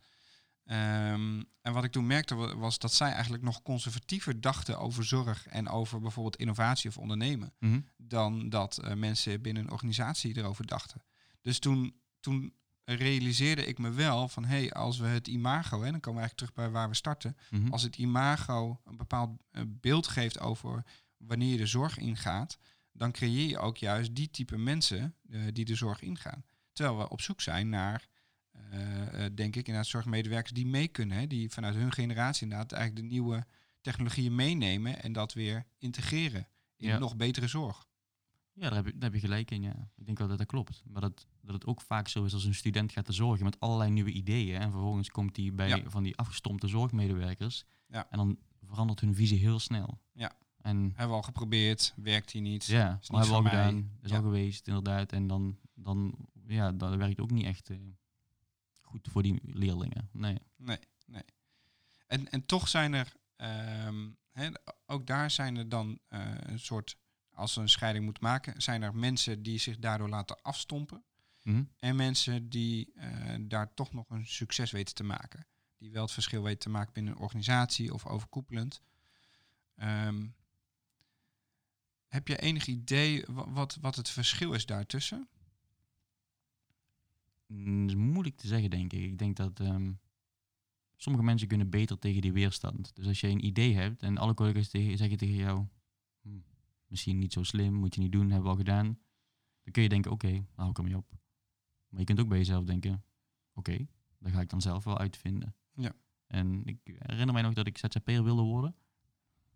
[0.64, 5.04] Ehm, en wat ik toen merkte wa- was dat zij eigenlijk nog conservatiever dachten over
[5.04, 7.52] zorg en over bijvoorbeeld innovatie of ondernemen.
[7.96, 11.02] dan dat eh, mensen binnen een organisatie erover dachten.
[11.40, 12.54] Dus toen, toen
[12.85, 16.26] realiseerde ik me wel van hé, hey, als we het imago, hè, dan komen we
[16.26, 17.70] eigenlijk terug bij waar we starten, Mhm.
[17.72, 20.85] als het imago een bepaald eh, beeld geeft over
[21.16, 22.59] wanneer je de zorg ingaat,
[22.96, 26.44] dan creëer je ook juist die type mensen eh, die de zorg ingaan.
[26.72, 28.09] Terwijl we op zoek zijn naar,
[28.50, 32.72] eh, eh, denk ik, inderdaad zorgmedewerkers die mee kunnen, hè, die vanuit hun generatie inderdaad
[32.72, 33.46] eigenlijk de nieuwe
[33.80, 36.98] technologieën meenemen en dat weer integreren in Ja.
[36.98, 37.87] nog betere zorg.
[38.52, 39.62] Ja, daar heb, je, daar heb je gelijk in.
[39.62, 39.90] Ja.
[39.96, 40.83] Ik denk wel dat dat klopt.
[40.87, 43.61] Maar dat, dat het ook vaak zo is als een student gaat te zorgen met
[43.61, 44.61] allerlei nieuwe ideeën.
[44.61, 45.83] En vervolgens komt hij bij Ja.
[45.87, 47.64] van die afgestompte zorgmedewerkers.
[47.87, 48.07] Ja.
[48.11, 50.00] En dan verandert hun visie heel snel.
[50.12, 50.33] Ja.
[50.64, 52.64] En Hebben we al geprobeerd, werkt hier niet.
[52.64, 53.50] ja, is niet hebben we al mij.
[53.64, 53.90] gedaan.
[54.03, 54.16] is Ja.
[54.16, 55.12] al geweest, inderdaad.
[55.12, 56.14] En dan, dan
[56.46, 57.77] ja, dat werkt ook niet echt eh,
[58.81, 60.09] goed voor die leerlingen.
[60.12, 60.38] Nee.
[60.57, 61.22] Nee, nee.
[62.07, 63.12] En, en toch zijn er,
[64.33, 64.48] hè,
[64.87, 66.96] ook daar zijn er dan eh, een soort,
[67.31, 71.05] als we een scheiding moeten maken, zijn er mensen die zich daardoor laten afstompen.
[71.42, 71.62] Mhm.
[71.79, 75.46] En mensen die eh, daar toch nog een succes weten te maken.
[75.79, 78.83] Die wel het verschil weten te maken binnen een organisatie of overkoepelend.
[79.74, 80.27] Ehm,
[82.14, 85.29] heb je enig idee wa- wat, wat het verschil is daartussen?
[87.46, 89.00] Mm, Dat is moeilijk te zeggen, denk ik.
[89.03, 89.92] Ik denk dat ehm,
[90.96, 92.94] sommige mensen kunnen beter tegen die weerstand.
[92.94, 95.66] Dus als je een idee hebt en alle collega's tegen, zeggen tegen jou,
[96.22, 96.38] hm,
[96.87, 98.87] misschien niet zo slim, moet je niet doen, hebben we al gedaan.
[99.62, 101.11] Dan kun je denken, oké, nou hou ik ermee op.
[101.88, 103.05] Maar je kunt ook bij jezelf denken,
[103.53, 103.87] oké,
[104.18, 105.55] dat ga ik dan zelf wel uitvinden.
[105.74, 105.92] Ja.
[106.27, 108.77] En ik herinner mij nog dat ik ZZP'er wilde worden.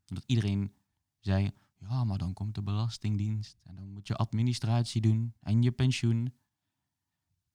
[0.06, 0.72] Dat iedereen
[1.20, 5.72] zei, ja, maar dan komt de belastingdienst en dan moet je administratie doen en je
[5.72, 6.34] pensioen.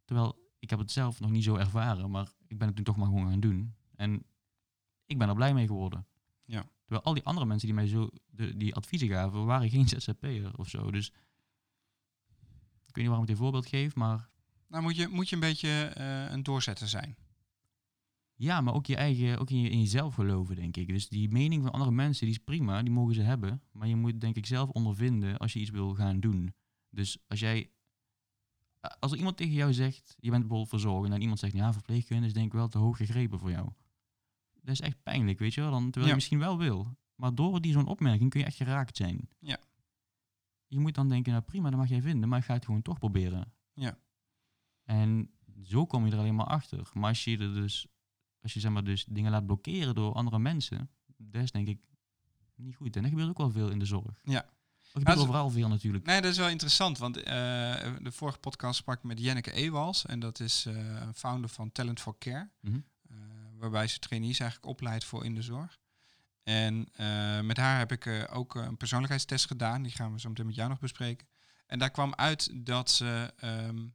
[0.05, 2.97] Terwijl ik heb het zelf nog niet zo ervaren, maar ik ben het toen toch
[2.97, 3.75] maar gewoon gaan doen.
[3.95, 4.25] En
[5.05, 6.07] ik ben er blij mee geworden.
[6.45, 6.69] Ja.
[6.81, 10.57] Terwijl al die andere mensen die mij zo de, die adviezen gaven, waren geen ZZP'er
[10.57, 10.91] of zo.
[10.91, 11.07] Dus
[12.85, 14.29] ik weet niet waarom ik dit voorbeeld geef, maar
[14.67, 17.15] Nou moet je, moet je een beetje eh, een doorzetter zijn.
[18.35, 20.87] Ja, maar ook je eigen, ook in, je, in jezelf geloven, denk ik.
[20.87, 23.61] Dus die mening van andere mensen, die is prima, die mogen ze hebben.
[23.71, 26.53] Maar je moet denk ik zelf ondervinden als je iets wil gaan doen.
[26.89, 27.71] Dus als jij,
[28.99, 32.25] als er iemand tegen jou zegt, je bent bijvoorbeeld verzorgend en iemand zegt, ja, verpleegkunde
[32.25, 33.69] is denk ik wel te hoog gegrepen voor jou.
[34.61, 36.09] Dat is echt pijnlijk, weet je wel, dan, terwijl Ja.
[36.09, 36.97] je misschien wel wil.
[37.15, 39.29] Maar door die zo'n opmerking kun je echt geraakt zijn.
[39.39, 39.57] Ja.
[40.67, 42.81] Je moet dan denken, nou prima, dat mag jij vinden, maar ik ga het gewoon
[42.81, 43.53] toch proberen.
[43.73, 43.97] Ja.
[44.83, 45.31] En
[45.63, 46.89] zo kom je er alleen maar achter.
[46.93, 47.87] Maar als je er dus,
[48.43, 51.79] als je zeg maar dus dingen laat blokkeren door andere mensen, dat is denk ik
[52.55, 52.95] niet goed.
[52.95, 54.19] En dat gebeurt ook wel veel in de zorg.
[54.23, 54.45] Ja.
[54.91, 56.05] Dat gebeurt overal veel natuurlijk.
[56.05, 57.23] Nee, dat is wel interessant, want eh,
[58.01, 60.05] de vorige podcast sprak ik met Jenneke Ewals.
[60.05, 62.49] En dat is eh, founder van Talent for Care.
[62.59, 62.79] Mhm.
[63.09, 63.17] eh,
[63.57, 65.77] waarbij ze trainees eigenlijk opleidt voor in de zorg.
[66.43, 66.87] En
[67.45, 69.83] met haar heb ik ook een persoonlijkheidstest gedaan.
[69.83, 71.27] Die gaan we zo meteen met jou nog bespreken.
[71.67, 73.87] En daar kwam uit dat ze, ehm,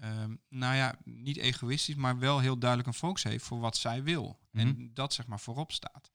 [0.00, 4.02] ehm, nou ja, niet egoïstisch, maar wel heel duidelijk een focus heeft voor wat zij
[4.02, 4.38] wil.
[4.50, 4.66] Mhm.
[4.66, 6.10] En dat zeg maar voorop staat.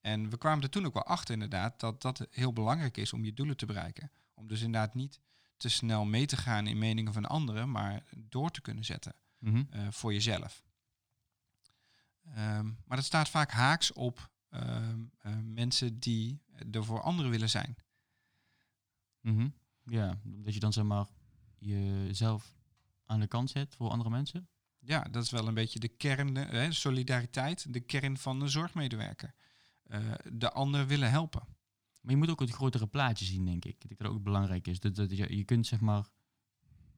[0.00, 3.24] En we kwamen er toen ook wel achter inderdaad dat dat heel belangrijk is om
[3.24, 4.10] je doelen te bereiken.
[4.34, 5.20] Om dus inderdaad niet
[5.56, 9.64] te snel mee te gaan in meningen van anderen, maar door te kunnen zetten Mhm.
[9.70, 10.64] eh, voor jezelf.
[12.24, 17.48] Ehm, maar dat staat vaak haaks op ehm, eh, mensen die er voor anderen willen
[17.50, 17.76] zijn.
[19.20, 19.48] Mhm.
[19.84, 21.06] Ja, dat je dan zeg maar
[21.58, 22.54] jezelf
[23.08, 24.48] aan de kant zet voor andere mensen.
[24.78, 28.48] Ja, dat is wel een beetje de kern, eh, hè, solidariteit, de kern van de
[28.48, 29.34] zorgmedewerker.
[29.82, 31.42] Eh, de ander willen helpen.
[32.00, 33.70] Maar je moet ook het grotere plaatje zien, denk ik.
[33.70, 34.80] Ik denk dat dat ook belangrijk is.
[34.80, 36.08] Dat, dat je, je kunt zeg maar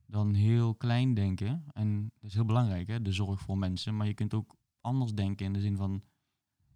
[0.06, 1.64] dan heel klein denken.
[1.72, 3.96] En dat is heel belangrijk, hè, de zorg voor mensen.
[3.96, 6.02] Maar je kunt ook anders denken in de zin van...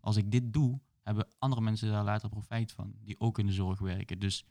[0.00, 2.94] Als ik dit doe, hebben andere mensen daar later profijt van.
[3.00, 4.18] Die ook in de zorg werken.
[4.18, 4.44] Dus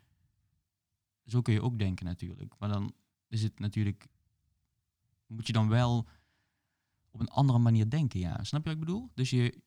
[1.26, 2.54] zo kun je ook denken natuurlijk.
[2.60, 2.94] Maar dan
[3.28, 4.08] is het natuurlijk...
[5.34, 6.08] Moet je dan wel
[7.12, 8.44] op een andere manier denken, ja.
[8.44, 9.10] Snap je wat ik bedoel?
[9.14, 9.62] Dus je,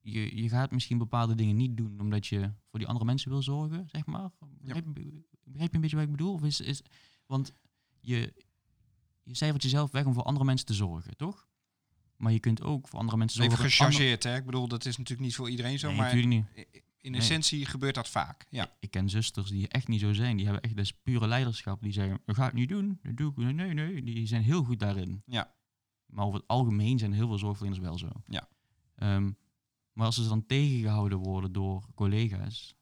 [0.00, 3.42] je, je gaat misschien bepaalde dingen niet doen omdat je voor die andere mensen wil
[3.42, 4.30] zorgen, zeg maar.
[4.60, 6.32] Begrijp, je- begrijp je een beetje wat ik bedoel?
[6.32, 6.82] Of is, is,
[7.26, 7.52] want
[8.00, 8.32] je,
[9.22, 11.46] je cijfert jezelf weg om voor andere mensen te zorgen, toch?
[12.16, 13.58] Maar je kunt ook voor andere mensen zorgen.
[13.58, 14.36] Even gechargeerd, hè?
[14.36, 16.66] Ik bedoel, dat is natuurlijk niet voor iedereen zo, Nee, maar natuurlijk niet.
[16.74, 17.20] i- in Nee.
[17.20, 18.46] essentie gebeurt dat vaak.
[18.50, 20.36] Ja, Ik ken zusters die echt niet zo zijn.
[20.36, 21.82] Die hebben echt dat pure leiderschap.
[21.82, 22.98] Die zeggen, dat ga ik niet doen.
[23.02, 23.54] Dat doe ik niet.
[23.54, 24.02] Nee, nee.
[24.02, 25.22] Die zijn heel goed daarin.
[25.26, 25.54] Ja.
[26.06, 28.08] Maar over het algemeen zijn heel veel zorgverleners wel zo.
[28.26, 28.48] Ja.
[28.94, 29.32] Ehm,
[29.92, 32.74] maar als ze dan tegengehouden worden door collega's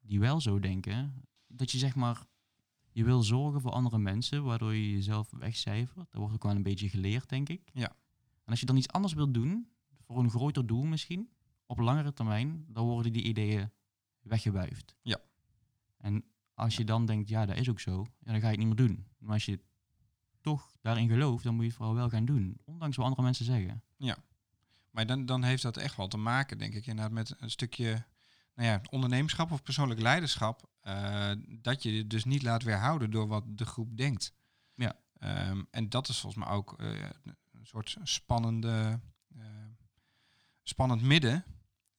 [0.00, 2.24] die wel zo denken, dat je zeg maar,
[2.92, 6.10] je wil zorgen voor andere mensen, waardoor je jezelf wegcijfert.
[6.10, 7.70] Dat wordt ook wel een beetje geleerd, denk ik.
[7.72, 7.88] Ja.
[8.44, 9.68] En als je dan iets anders wilt doen,
[10.06, 11.28] voor een groter doel misschien,
[11.66, 13.70] op langere termijn, dan worden die ideeën
[14.20, 14.94] weggewuifd.
[15.02, 15.18] Ja.
[15.96, 16.24] En
[16.54, 18.78] als je dan denkt, ja, dat is ook zo, ja, dan ga je het niet
[18.78, 19.06] meer doen.
[19.18, 19.60] Maar als je
[20.40, 22.60] toch daarin gelooft, dan moet je het vooral wel gaan doen.
[22.64, 23.82] Ondanks wat andere mensen zeggen.
[24.90, 28.04] maar dan, dan heeft dat echt wel te maken, denk ik, inderdaad met een stukje
[28.54, 30.70] nou ja, ondernemerschap of persoonlijk leiderschap.
[30.80, 34.34] eh, dat je je dus niet laat weerhouden door wat de groep denkt.
[34.74, 34.96] Ja.
[35.18, 37.10] Ehm, en dat is volgens mij ook eh,
[37.52, 39.00] een soort spannende,
[39.36, 39.44] eh,
[40.62, 41.44] spannend midden.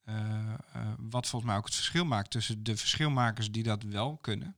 [0.08, 4.16] Eh, eh, wat volgens mij ook het verschil maakt tussen de verschilmakers die dat wel
[4.16, 4.56] kunnen.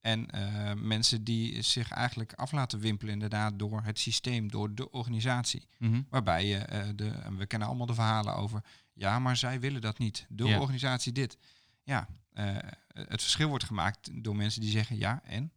[0.00, 4.90] En eh, mensen die zich eigenlijk af laten wimpelen inderdaad door het systeem, door de
[4.90, 5.68] organisatie.
[6.10, 9.98] Waarbij je, de, en we kennen allemaal de verhalen over, ja, maar zij willen dat
[9.98, 10.26] niet.
[10.28, 11.38] De organisatie dit.
[11.82, 12.08] Ja,
[12.92, 15.52] het verschil wordt gemaakt door mensen die zeggen, ja, en?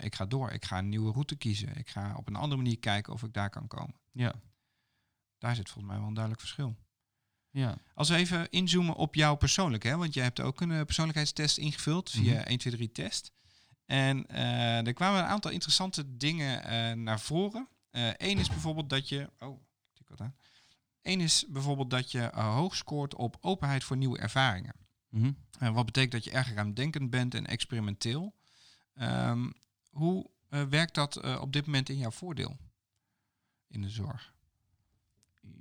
[0.00, 1.76] Ik ga door, ik ga een nieuwe route kiezen.
[1.76, 3.94] Ik ga op een andere manier kijken of ik daar kan komen.
[4.12, 4.34] Ja.
[5.38, 6.76] Daar zit volgens mij wel een duidelijk verschil.
[7.50, 7.76] Ja.
[7.94, 11.58] Als we even inzoomen op jou persoonlijk, hè, want jij hebt ook een eh, persoonlijkheidstest
[11.58, 12.48] ingevuld via Mhm.
[12.48, 13.32] 1, 2, 3 test.
[13.86, 17.68] En eh, er kwamen een aantal interessante dingen eh, naar voren.
[18.16, 19.30] Eén is bijvoorbeeld dat je.
[19.38, 19.60] Oh,
[19.98, 20.34] ik wat aan.
[21.02, 24.74] Eén is bijvoorbeeld dat je hoog scoort op openheid voor nieuwe ervaringen.
[25.58, 28.34] Eh, wat betekent dat je erg ruimdenkend bent en experimenteel.
[28.94, 29.50] Ehm,
[29.90, 32.56] hoe werkt dat op dit moment in jouw voordeel
[33.68, 34.34] in de zorg?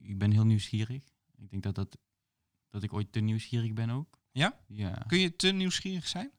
[0.01, 1.03] Ik ben heel nieuwsgierig.
[1.39, 1.97] Ik denk dat, dat,
[2.69, 4.19] dat ik ooit te nieuwsgierig ben ook.
[4.31, 4.59] Ja?
[4.67, 5.03] Ja.
[5.07, 6.31] Kun je te nieuwsgierig zijn?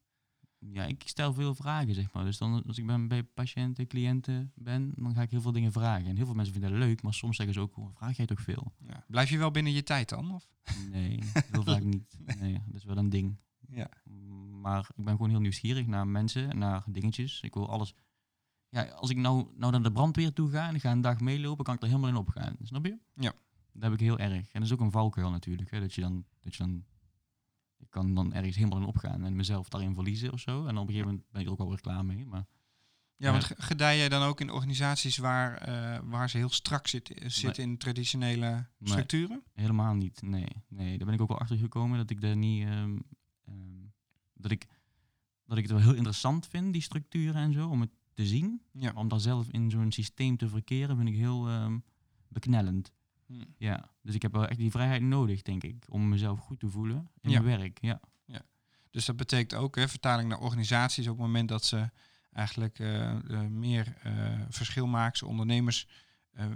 [0.61, 2.25] ja, ik stel veel vragen, zeg maar.
[2.25, 5.73] Dus dan, als ik ben bij patiënten, cliënten ben, dan ga ik heel veel dingen
[5.73, 6.07] vragen.
[6.07, 8.27] En heel veel mensen vinden dat leuk, maar soms zeggen ze ook, "Oh, vraag jij
[8.27, 8.73] toch veel?
[8.87, 9.05] Ja.
[9.09, 10.35] Blijf je wel binnen je tijd dan?
[10.35, 10.49] Of?
[10.91, 11.19] Nee,
[11.53, 12.19] heel vaak niet.
[12.39, 13.37] Nee, dat is wel een ding.
[13.69, 13.89] Ja.
[14.61, 17.41] Maar ik ben gewoon heel nieuwsgierig naar mensen, naar dingetjes.
[17.41, 17.95] Ik wil alles...
[18.69, 21.21] Ja, als ik nou, nou naar de brandweer toe ga en ik ga een dag
[21.21, 22.57] meelopen, kan ik er helemaal in opgaan.
[22.63, 22.99] Snap je?
[23.15, 23.33] Ja.
[23.73, 24.35] Dat heb ik heel erg.
[24.51, 25.71] En dat is ook een valkuil natuurlijk.
[25.71, 26.25] Hè, dat je dan...
[26.41, 26.85] Dat je dan
[27.79, 30.67] ik kan dan ergens helemaal in opgaan en mezelf daarin verliezen of zo.
[30.67, 32.27] En op een gegeven moment ben ik er ook wel weer klaar mee.
[32.27, 32.47] Maar
[33.17, 36.87] Ja, want ge- gedij jij dan ook in organisaties waar, eh, waar ze heel strak
[36.87, 38.65] zit, eh, zitten in traditionele Nee.
[38.91, 39.43] structuren?
[39.55, 40.47] Helemaal niet, nee.
[40.69, 40.97] nee.
[40.97, 42.65] Daar ben ik ook wel achter gekomen dat ik daar niet...
[42.65, 42.99] ehm,
[43.47, 43.85] ehm,
[44.35, 44.67] dat, ik,
[45.47, 48.63] dat ik het wel heel interessant vind, die structuren en zo, om het te zien.
[48.73, 48.81] Ja.
[48.93, 51.79] Maar om daar zelf in zo'n systeem te verkeren, vind ik heel ehm,
[52.29, 52.93] beknellend.
[53.31, 53.43] Hm.
[53.57, 56.69] Ja, dus ik heb wel echt die vrijheid nodig, denk ik, om mezelf goed te
[56.69, 57.41] voelen in Ja.
[57.41, 57.79] mijn werk.
[57.81, 58.01] Ja,
[58.91, 61.91] Dus dat betekent ook, hè, vertaling naar organisaties, op het moment dat ze
[62.33, 65.87] eigenlijk eh, eh, meer eh, verschilmakers, ondernemers
[66.31, 66.47] eh,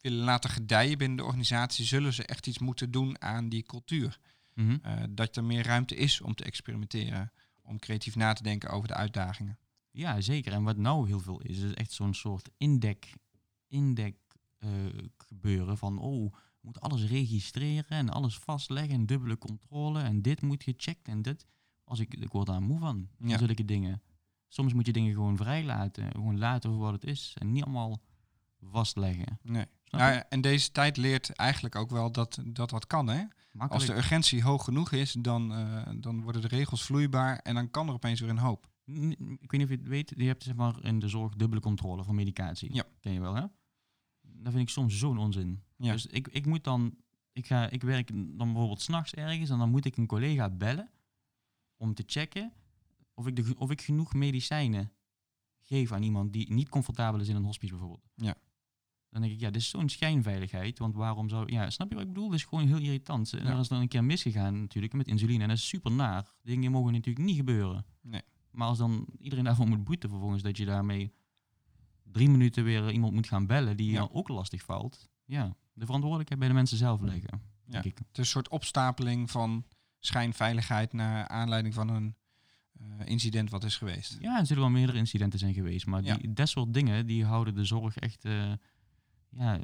[0.00, 4.18] willen laten gedijen binnen de organisatie, zullen ze echt iets moeten doen aan die cultuur.
[4.54, 4.76] Mhm.
[5.10, 8.94] Dat er meer ruimte is om te experimenteren, om creatief na te denken over de
[8.94, 9.58] uitdagingen.
[9.90, 10.52] ja zeker.
[10.52, 13.12] En wat nou heel veel is, is echt zo'n soort indek,
[13.66, 14.16] indek
[15.16, 20.42] gebeuren van, oh, we moeten alles registreren en alles vastleggen en dubbele controle en dit
[20.42, 21.46] moet gecheckt en dit.
[21.84, 23.38] Als ik, ik word daar moe van, Ja.
[23.38, 24.02] zulke dingen.
[24.48, 27.62] Soms moet je dingen gewoon vrij laten, gewoon laten voor wat het is en niet
[27.64, 28.00] allemaal
[28.60, 29.38] vastleggen.
[29.42, 29.64] Nee.
[29.90, 30.16] Nou, je?
[30.16, 33.08] ja, en deze tijd leert eigenlijk ook wel dat dat, dat kan.
[33.08, 33.24] Hè?
[33.58, 37.70] Als de urgentie hoog genoeg is, dan, eh, dan worden de regels vloeibaar en dan
[37.70, 38.68] kan er opeens weer een hoop.
[38.90, 41.34] N- Ik weet niet of je het weet, je hebt zeg maar in de zorg
[41.34, 42.74] dubbele controle van medicatie.
[42.74, 42.84] Ja.
[43.00, 43.44] Ken je wel, hè?
[44.42, 45.62] Dat vind ik soms zo'n onzin.
[45.76, 45.92] Ja.
[45.92, 46.94] Dus ik, ik moet dan,
[47.32, 50.90] ik, ga, ik werk dan bijvoorbeeld s'nachts ergens en dan moet ik een collega bellen
[51.76, 52.52] om te checken
[53.14, 54.92] of ik, de, of ik genoeg medicijnen
[55.60, 58.04] geef aan iemand die niet comfortabel is in een hospice bijvoorbeeld.
[58.14, 58.34] Ja.
[59.10, 60.78] Dan denk ik, ja, dit is zo'n schijnveiligheid.
[60.78, 61.52] Want waarom zou...
[61.52, 62.28] Ja, snap je wat ik bedoel?
[62.28, 63.32] Dat is gewoon heel irritant.
[63.32, 63.50] En Ja.
[63.50, 65.42] dan is dan een keer misgegaan natuurlijk met insuline.
[65.42, 66.26] En dat is super naar.
[66.42, 67.84] Dingen mogen natuurlijk niet gebeuren.
[68.00, 68.22] Nee.
[68.50, 70.42] Maar als dan iedereen daarvoor moet boeten vervolgens...
[70.42, 71.12] dat je daarmee
[72.12, 73.76] drie minuten weer iemand moet gaan bellen...
[73.76, 73.98] die Ja.
[73.98, 75.08] dan ook lastig valt.
[75.24, 77.40] Ja, de verantwoordelijkheid bij de mensen zelf leggen.
[77.64, 77.72] Ja.
[77.72, 77.98] Denk ik.
[77.98, 79.64] Het is een soort opstapeling van
[79.98, 82.14] schijnveiligheid naar aanleiding van een
[82.72, 84.16] eh, incident wat is geweest.
[84.20, 85.86] Ja, er zullen wel meerdere incidenten zijn geweest.
[85.86, 86.16] Maar Ja.
[86.16, 88.52] die, dat soort dingen die houden de zorg echt eh,
[89.30, 89.58] ja,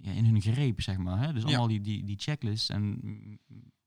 [0.00, 1.18] ja, in hun greep, zeg maar.
[1.18, 1.32] Hè?
[1.32, 1.48] Dus Ja.
[1.48, 2.68] allemaal die, die, die checklists.
[2.68, 2.98] En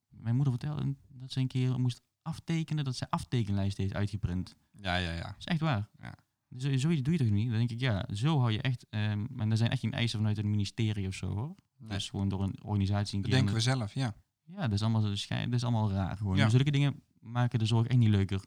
[0.10, 4.56] mijn moeder vertelde dat ze een keer moest aftekenen, dat ze aftekenlijst heeft uitgeprint.
[4.82, 5.22] Ja, ja, ja.
[5.24, 5.90] Dat is echt waar.
[6.00, 6.14] Ja.
[6.50, 7.50] Dus zo- zoiets doe je toch niet?
[7.50, 8.86] Dan denk ik, ja, zo hou je echt...
[8.90, 11.56] ehm en er zijn echt geen eisen vanuit het ministerie of zo, hoor.
[11.78, 14.16] Nee, Dat is gewoon door een organisatie een dat denken we zelf, ja.
[14.46, 16.38] Ja, dat is allemaal, dat is allemaal raar gewoon.
[16.38, 16.50] Ja.
[16.50, 18.44] Zulke dingen maken de zorg echt niet leuker.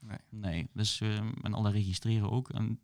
[0.00, 0.18] Nee.
[0.30, 2.48] Nee, dus ehm, en al dat registreren ook.
[2.50, 2.80] En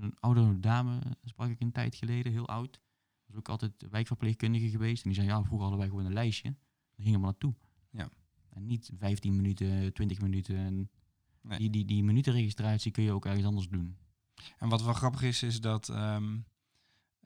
[0.00, 2.80] zo'n oude dame sprak ik een tijd geleden, heel oud.
[3.26, 5.02] Was ook altijd wijkverpleegkundige geweest.
[5.04, 6.48] En die zei, ja, vroeger hadden wij gewoon een lijstje.
[6.96, 7.54] Dan gingen we naartoe.
[7.90, 8.08] Ja.
[8.50, 10.90] En niet 15 minuten, 20 minuten.
[11.44, 11.58] Nee.
[11.58, 13.96] die, die, die minutenregistratie kun je ook ergens anders doen.
[14.58, 16.36] En wat wel grappig is, is dat ehm,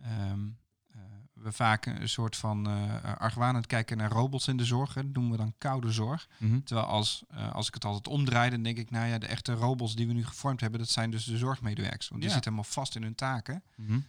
[0.00, 0.46] ehm,
[0.90, 1.00] eh,
[1.32, 4.94] we vaak een soort van eh argwanend kijken naar robots in de zorg.
[4.94, 5.02] Hè.
[5.02, 6.28] Dat noemen we dan koude zorg.
[6.38, 6.60] Mhm.
[6.62, 9.52] Terwijl als, eh, als ik het altijd omdraai, dan denk ik, nou ja, de echte
[9.52, 12.08] robots die we nu gevormd hebben, dat zijn dus de zorgmedewerkers.
[12.08, 12.34] Want die Ja.
[12.36, 13.62] zitten helemaal vast in hun taken.
[13.76, 14.00] Mhm.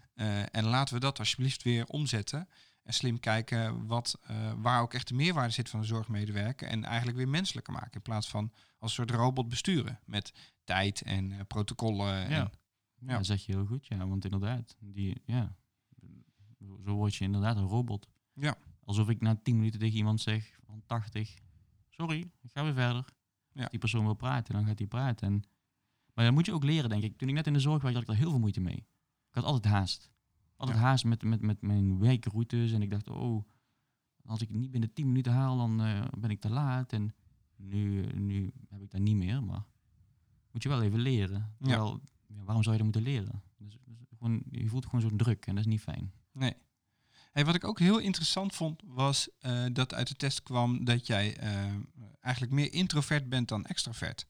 [0.51, 2.47] En laten we dat alsjeblieft weer omzetten.
[2.89, 6.67] En slim kijken wat, eh, waar ook echt de meerwaarde zit van de zorgmedewerker.
[6.67, 7.91] En eigenlijk weer menselijker maken.
[7.93, 9.99] In plaats van als een soort robot besturen.
[10.05, 12.07] Met tijd en eh, protocollen.
[12.07, 12.23] Ja.
[12.25, 12.49] En, Ja,
[13.11, 13.15] Ja.
[13.17, 14.07] dat zeg je heel goed, ja.
[14.07, 15.55] Want inderdaad, die, ja,
[16.85, 18.07] zo word je inderdaad een robot.
[18.33, 18.57] Ja.
[18.83, 21.37] Alsof ik na 10 minuten tegen iemand zeg van 80,
[21.89, 23.05] sorry, ik ga weer verder.
[23.51, 23.61] Ja.
[23.61, 25.27] Als die persoon wil praten, dan gaat hij praten.
[25.27, 25.43] En,
[26.13, 27.17] maar dat moet je ook leren, denk ik.
[27.17, 28.77] Toen ik net in de zorg werkte, had ik daar heel veel moeite mee.
[29.29, 30.09] Ik had altijd haast.
[30.59, 32.71] Altijd haast met, met, met mijn werkroutes.
[32.71, 33.43] En ik dacht, oh,
[34.25, 36.93] als ik het niet binnen 10 minuten haal, dan eh, ben ik te laat.
[36.93, 37.15] En
[37.55, 39.63] nu, nu heb ik dat niet meer, maar
[40.51, 41.55] moet je wel even leren.
[41.59, 43.41] Terwijl, ja, waarom zou je dat moeten leren?
[43.57, 46.11] Dus, dus gewoon, je voelt gewoon zo'n druk en dat is niet fijn.
[46.31, 46.53] Nee.
[47.31, 51.07] Hey, wat ik ook heel interessant vond, was eh, dat uit de test kwam dat
[51.07, 51.75] jij eh,
[52.19, 54.27] eigenlijk meer introvert bent dan extravert.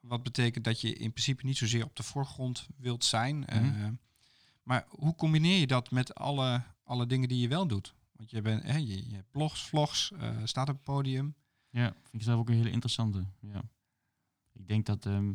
[0.00, 3.38] Wat betekent dat je in principe niet zozeer op de voorgrond wilt zijn.
[3.38, 3.92] Mhm.
[4.70, 7.94] Maar hoe combineer je dat met alle, alle dingen die je wel doet?
[8.12, 11.34] Want je, bent, hè, je, hebt blogs, vlogs, eh, staat op het podium.
[11.70, 13.26] Ja, vind ik zelf ook een hele interessante.
[13.40, 13.62] Ja.
[14.52, 15.32] Ik denk dat, ehm,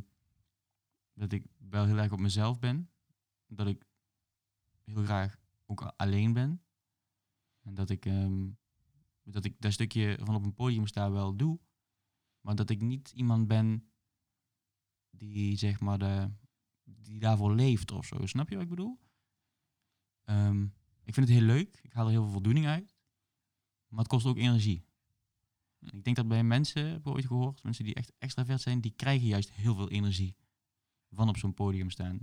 [1.14, 2.90] dat ik wel heel erg op mezelf ben.
[3.48, 3.86] Dat ik
[4.84, 6.62] heel graag ook alleen ben.
[7.62, 8.48] En dat ik, ehm,
[9.24, 11.60] dat ik dat stukje van op een podium staan wel doe.
[12.42, 13.90] Maar dat ik niet iemand ben
[15.10, 16.30] die zeg maar de,
[16.84, 18.26] die daarvoor leeft of zo.
[18.26, 19.04] Snap je wat ik bedoel?
[20.26, 20.64] Ehm,
[21.04, 21.80] ik vind het heel leuk.
[21.82, 22.96] Ik haal er heel veel voldoening uit.
[23.88, 24.86] Maar het kost ook energie.
[25.80, 28.94] Ik denk dat bij mensen, heb ik ooit gehoord, mensen die echt extravert zijn, die
[28.96, 30.36] krijgen juist heel veel energie
[31.10, 32.20] van op zo'n podium staan.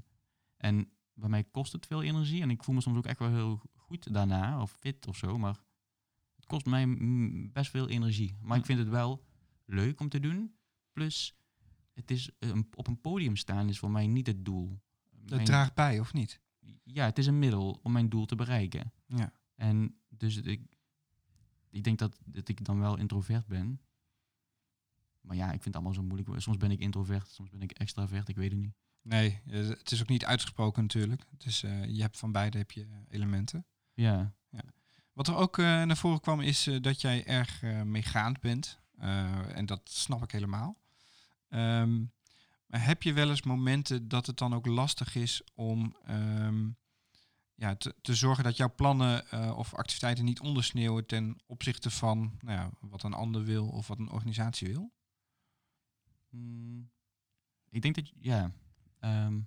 [0.56, 3.28] En bij mij kost het veel energie en ik voel me soms ook echt wel
[3.30, 5.60] heel goed daarna, of fit of zo, maar
[6.36, 6.86] het kost mij
[7.52, 8.36] best veel energie.
[8.40, 9.24] Maar ik vind het wel
[9.64, 10.54] leuk om te doen.
[10.92, 11.36] Plus,
[11.92, 14.80] het is, eh, op een podium staan is voor mij niet het doel.
[15.10, 16.40] Dat Mijn- draagt bij, of niet?
[16.84, 18.92] Ja, het is een middel om mijn doel te bereiken.
[19.06, 19.32] Ja.
[19.54, 20.60] En dus ik,
[21.70, 23.80] ik denk dat, dat ik dan wel introvert ben.
[25.20, 26.40] Maar ja, ik vind het allemaal zo moeilijk.
[26.40, 28.74] Soms ben ik introvert, soms ben ik extravert, ik weet het niet.
[29.02, 31.26] Nee, eh, het is ook niet uitgesproken natuurlijk.
[31.38, 33.66] Is, eh, je hebt van beide heb je eh, elementen.
[33.94, 34.34] Ja,
[35.12, 38.80] Wat er ook naar voren kwam is dat jij erg meegaand bent.
[39.54, 40.80] En dat snap ik helemaal.
[41.48, 42.04] Ehm,
[42.72, 46.70] maar heb je wel eens momenten dat het dan ook lastig is om ehm,
[47.54, 52.38] ja, te, te zorgen dat jouw plannen eh, of activiteiten niet ondersneeuwen ten opzichte van
[52.40, 54.92] nou ja, wat een ander wil of wat een organisatie wil?
[56.30, 56.90] Mm,
[57.70, 58.52] ik denk dat, ja,
[58.98, 59.40] ehm,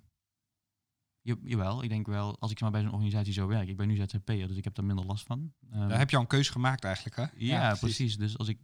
[1.20, 3.88] ja, jawel, ik denk wel, als ik maar bij zo'n organisatie zou werken, ik ben
[3.88, 5.52] nu ZZP'er, dus ik heb daar minder last van.
[5.70, 7.26] Ehm, Daar heb je al een keuze gemaakt eigenlijk, hè?
[7.36, 8.16] Ja, precies.
[8.16, 8.58] Dus als ik,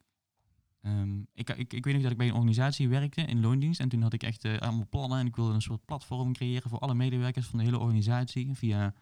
[0.83, 1.73] ehm, ik, ik.
[1.73, 3.81] Ik weet nog dat ik bij een organisatie werkte in loondienst.
[3.81, 5.19] En toen had ik echt eh, allemaal plannen.
[5.19, 8.55] En ik wilde een soort platform creëren voor alle medewerkers van de hele organisatie.
[8.55, 8.95] Via een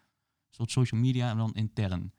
[0.49, 2.13] soort social media en dan intern.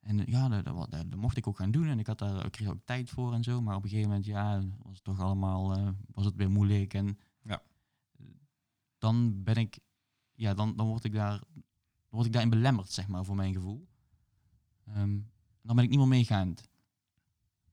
[0.00, 1.86] En eh, ja, dat, dat, wa- dat, dat mocht ik ook gaan doen.
[1.86, 3.60] En ik had daar ik kreeg ook tijd voor en zo.
[3.60, 6.94] Maar op een gegeven moment, ja, was het toch allemaal eh, was het weer moeilijk.
[6.94, 7.62] En Ja.
[8.98, 9.78] dan ben ik,
[10.34, 11.40] ja, dan, dan word ik daar,
[12.08, 13.88] word ik daarin belemmerd, zeg maar, voor mijn gevoel.
[14.84, 15.18] Ehm,
[15.62, 16.68] dan ben ik niet meer meegaand.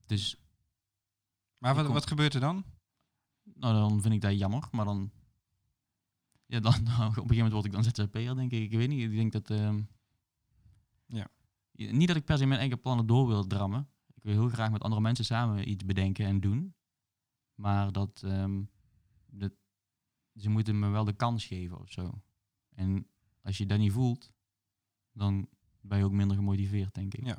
[0.06, 0.36] Dus
[1.62, 2.64] Maar wat, wat gebeurt er dan?
[3.42, 4.68] nou, dan vind ik dat jammer.
[4.70, 5.10] Maar dan,
[6.46, 8.62] Ja, dan, op een gegeven moment word ik dan ZZP'er, denk ik.
[8.62, 9.50] Ik weet niet, ik denk dat...
[9.50, 9.82] ehm,
[11.06, 11.28] Ja.
[11.72, 13.88] Niet dat ik per se mijn eigen plannen door wil drammen.
[14.14, 16.74] Ik wil heel graag met andere mensen samen iets bedenken en doen.
[17.54, 18.62] Maar dat, ehm,
[19.26, 19.52] dat
[20.34, 22.22] ze moeten me wel de kans geven of zo.
[22.74, 23.06] En
[23.42, 24.32] als je dat niet voelt,
[25.12, 25.48] dan
[25.80, 27.26] ben je ook minder gemotiveerd, denk ik.
[27.26, 27.38] Ja.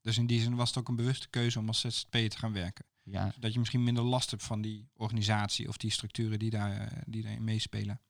[0.00, 2.52] Dus in die zin was het ook een bewuste keuze om als ZZP'er te gaan
[2.52, 2.84] werken.
[3.04, 6.76] Ja, Dat je misschien minder last hebt van die organisatie of die structuren die, daar,
[6.80, 8.00] eh, die daarin meespelen.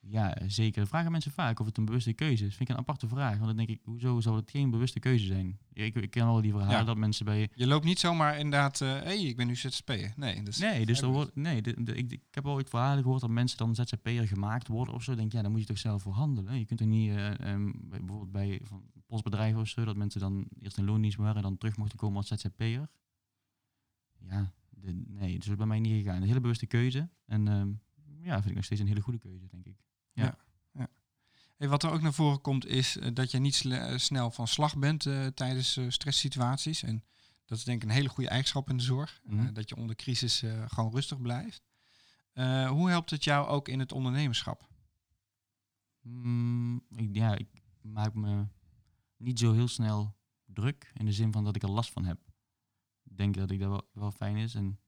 [0.00, 0.80] ja, zeker.
[0.80, 2.54] Dat vragen mensen vaak of het een bewuste keuze is.
[2.56, 3.32] Vind ik een aparte vraag.
[3.34, 5.58] Want dan denk ik, hoezo zou het geen bewuste keuze zijn?
[5.72, 6.84] Ik, ik ken wel die verhalen Ja.
[6.84, 7.50] dat mensen bij...
[7.54, 10.12] Je loopt niet zomaar inderdaad, hé, hey, ik ben nu ZZP'er.
[10.16, 13.20] Nee, Nee, dus er wordt, nee de, de- ik, ik heb al ooit verhalen gehoord
[13.20, 15.14] dat mensen dan ZZP'er gemaakt worden of zo.
[15.14, 16.58] Denk ja, dan moet je toch zelf voor handelen.
[16.58, 20.20] Je kunt er niet, eh, ehm, bij- bijvoorbeeld bij van postbedrijven of zo, dat mensen
[20.20, 22.88] dan eerst in loondienst waren en dan terug mochten komen als ZZP'er.
[24.18, 26.22] Ja, de, nee, dus dat is bij mij niet gegaan.
[26.22, 27.08] Een hele bewuste keuze.
[27.26, 27.68] En ehm,
[28.20, 29.76] ja, vind ik nog steeds een hele goede keuze, denk ik.
[31.58, 34.48] Hey, wat er ook naar voren komt is eh, dat je niet eh, snel van
[34.48, 36.82] slag bent eh, tijdens stresssituaties.
[36.82, 37.04] En
[37.44, 39.20] dat is denk ik een hele goede eigenschap in de zorg.
[39.24, 39.52] Mhm.
[39.52, 41.62] dat je onder crisis gewoon rustig blijft.
[42.68, 44.68] Hoe helpt het jou ook in het ondernemerschap?
[46.02, 47.48] Mm, ik, ja, ik
[47.80, 48.46] maak me
[49.16, 52.18] niet zo heel snel druk in de zin van dat ik er last van heb.
[53.18, 54.80] Denk dat ik dat wel, wel fijn is en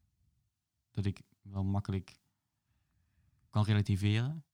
[0.90, 2.20] dat ik wel makkelijk
[3.48, 4.44] kan relativeren.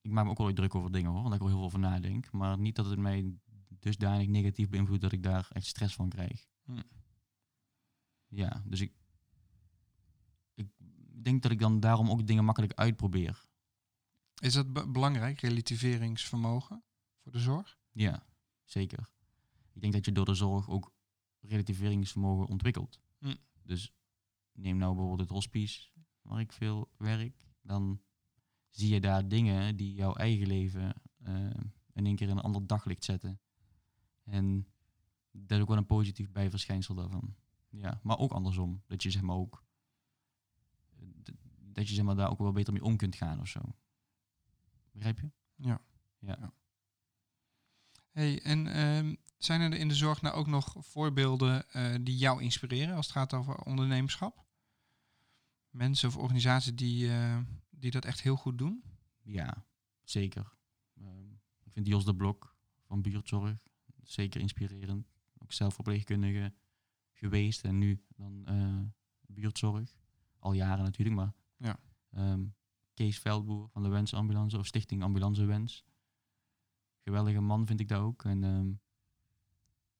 [0.00, 1.78] Ik maak me ook wel druk over dingen hoor, omdat ik er heel veel over
[1.78, 2.32] nadenk.
[2.32, 3.34] Maar niet dat het mij
[3.68, 6.48] dusdanig negatief beïnvloedt dat ik daar echt stress van krijg.
[6.64, 6.82] Hm.
[8.28, 8.92] Ja, dus ik,
[10.54, 10.68] ik
[11.22, 13.44] denk dat ik dan daarom ook dingen makkelijk uitprobeer.
[14.34, 16.84] Is dat be- belangrijk, relativeringsvermogen
[17.18, 17.78] voor de zorg?
[17.90, 18.26] Ja,
[18.64, 19.10] zeker.
[19.72, 20.92] Ik denk dat je door de zorg ook
[21.42, 23.00] relativeringsvermogen ontwikkelt.
[23.18, 23.34] Hm.
[23.62, 23.92] Dus
[24.52, 25.88] neem nou bijvoorbeeld het hospice,
[26.22, 27.46] waar ik veel werk.
[27.62, 28.00] Dan
[28.70, 31.50] zie je daar dingen die jouw eigen leven eh,
[31.92, 33.40] in één keer in een ander daglicht zetten.
[34.24, 34.66] En
[35.30, 37.34] dat is ook wel een positief bijverschijnsel daarvan.
[37.68, 38.82] Ja, maar ook andersom.
[38.86, 39.64] Dat je zeg maar ook
[40.98, 41.06] eh,
[41.58, 43.60] dat je zeg maar daar ook wel beter mee om kunt gaan of zo.
[44.90, 45.30] Begrijp je?
[45.54, 45.80] Ja.
[46.18, 46.52] Ja.
[48.12, 52.42] Hey, en ehm, zijn er in de zorg nou ook nog voorbeelden eh, die jou
[52.42, 54.44] inspireren als het gaat over ondernemerschap?
[55.70, 57.38] Mensen of organisaties die, eh,
[57.70, 58.82] die dat echt heel goed doen?
[59.22, 59.64] Ja,
[60.04, 60.52] zeker.
[60.94, 61.30] Ehm,
[61.64, 62.56] ik vind Jos de Blok
[62.86, 63.58] van buurtzorg
[64.02, 65.06] zeker inspirerend.
[65.38, 66.52] Ook zelf verpleegkundige
[67.12, 68.78] geweest en nu dan eh,
[69.26, 69.94] buurtzorg.
[70.38, 71.78] Al jaren natuurlijk, maar Ja.
[72.10, 72.44] ehm,
[72.94, 75.84] Kees Veldboer van de Wens Ambulance of Stichting Ambulance Wens.
[77.04, 78.24] Geweldige man vind ik dat ook.
[78.24, 78.80] En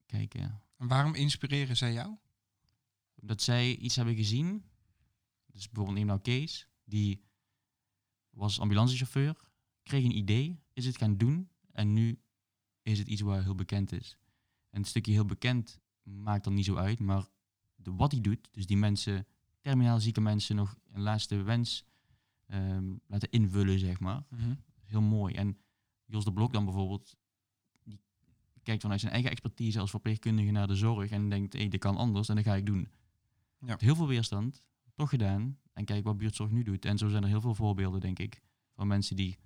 [0.05, 2.15] kijk, ja, En waarom inspireren zij jou?
[3.25, 4.63] dat zij iets hebben gezien.
[5.45, 7.23] Dus bijvoorbeeld neem nou Kees, die
[8.29, 9.37] was ambulancechauffeur,
[9.83, 12.19] kreeg een idee, is het gaan doen en nu
[12.81, 14.17] is het iets waar heel bekend is.
[14.69, 17.27] En een stukje heel bekend maakt dan niet zo uit, maar
[17.75, 19.27] de, wat hij doet, dus die mensen,
[19.61, 21.85] terminaal zieke mensen nog een laatste wens
[22.45, 24.23] ehm, laten invullen, zeg maar.
[24.83, 25.33] Heel mooi.
[25.33, 25.57] En
[26.13, 27.17] Jos de Blok dan bijvoorbeeld,
[27.83, 27.99] die
[28.63, 31.97] kijkt vanuit zijn eigen expertise als verpleegkundige naar de zorg en denkt, hé, dit kan
[31.97, 32.87] anders en dat ga ik doen.
[33.59, 33.75] Ja.
[33.79, 35.59] Heel veel weerstand, toch gedaan.
[35.73, 36.85] En kijk wat buurtzorg nu doet.
[36.85, 38.41] En zo zijn er heel veel voorbeelden, denk ik,
[38.75, 39.37] van mensen die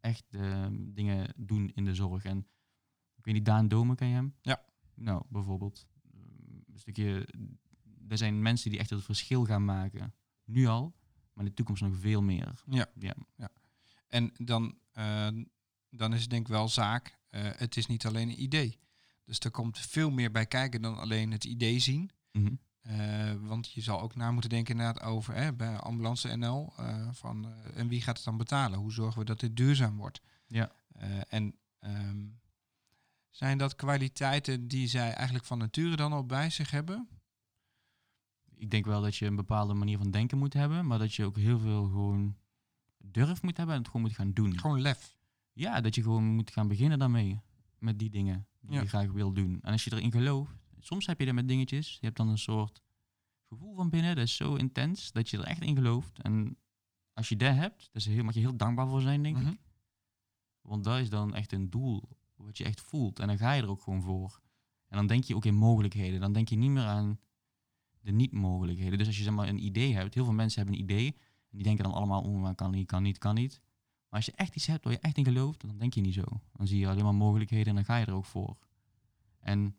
[0.00, 2.24] echt ehm, dingen doen in de zorg.
[2.24, 2.38] En
[3.16, 4.34] ik weet niet, Daan Domen, ken je hem?
[4.42, 4.64] Ja.
[4.94, 5.86] Nou, bijvoorbeeld.
[6.12, 7.28] Ehm, Een stukje,
[8.08, 10.14] er zijn mensen die echt het verschil gaan maken.
[10.44, 10.94] Nu al,
[11.32, 12.62] maar in de toekomst nog veel meer.
[12.66, 12.86] Ja.
[12.98, 13.14] Ja.
[14.08, 15.28] En dan, eh,
[15.96, 18.78] dan is het denk ik wel zaak, eh, het is niet alleen een idee.
[19.24, 22.10] Dus er komt veel meer bij kijken dan alleen het idee zien.
[22.32, 22.54] Mhm.
[22.80, 26.72] Eh, want je zal ook na moeten denken inderdaad over hè, bij Ambulance NL.
[26.76, 28.78] eh, van, en wie gaat het dan betalen?
[28.78, 30.20] Hoe zorgen we dat dit duurzaam wordt?
[30.46, 30.72] Ja.
[31.28, 32.26] En ehm,
[33.30, 37.08] zijn dat kwaliteiten die zij eigenlijk van nature dan al bij zich hebben?
[38.56, 41.24] ik denk wel dat je een bepaalde manier van denken moet hebben, maar dat je
[41.24, 42.36] ook heel veel gewoon
[42.98, 44.58] durf moet hebben en het gewoon moet gaan doen.
[44.58, 45.16] Gewoon lef.
[45.54, 47.40] Ja, dat je gewoon moet gaan beginnen daarmee.
[47.78, 48.80] Met die dingen die Ja.
[48.80, 49.58] je graag wil doen.
[49.62, 51.92] En als je erin gelooft, soms heb je dat met dingetjes.
[51.92, 52.82] Je hebt dan een soort
[53.48, 56.22] gevoel van binnen, dat is zo intens, dat je er echt in gelooft.
[56.22, 56.56] En
[57.12, 59.48] als je dat hebt, daar is heel, mag je heel dankbaar voor zijn, denk Mhm.
[59.48, 59.58] ik.
[60.60, 63.18] Want dat is dan echt een doel wat je echt voelt.
[63.18, 64.40] En dan ga je er ook gewoon voor.
[64.88, 66.20] En dan denk je ook in mogelijkheden.
[66.20, 67.20] Dan denk je niet meer aan
[68.00, 68.98] de niet-mogelijkheden.
[68.98, 71.06] Dus als je zeg maar een idee hebt, heel veel mensen hebben een idee.
[71.50, 73.60] En die denken dan allemaal, oh, maar kan niet, kan niet, kan niet.
[74.14, 76.14] Maar als je echt iets hebt waar je echt in gelooft, dan denk je niet
[76.14, 76.24] zo.
[76.52, 78.56] Dan zie je alleen maar mogelijkheden en dan ga je er ook voor.
[79.40, 79.76] En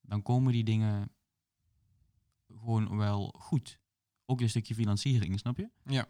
[0.00, 1.10] dan komen die dingen
[2.48, 3.78] gewoon wel goed.
[4.24, 5.70] Ook een stukje financiering, snap je?
[5.84, 6.08] Ja.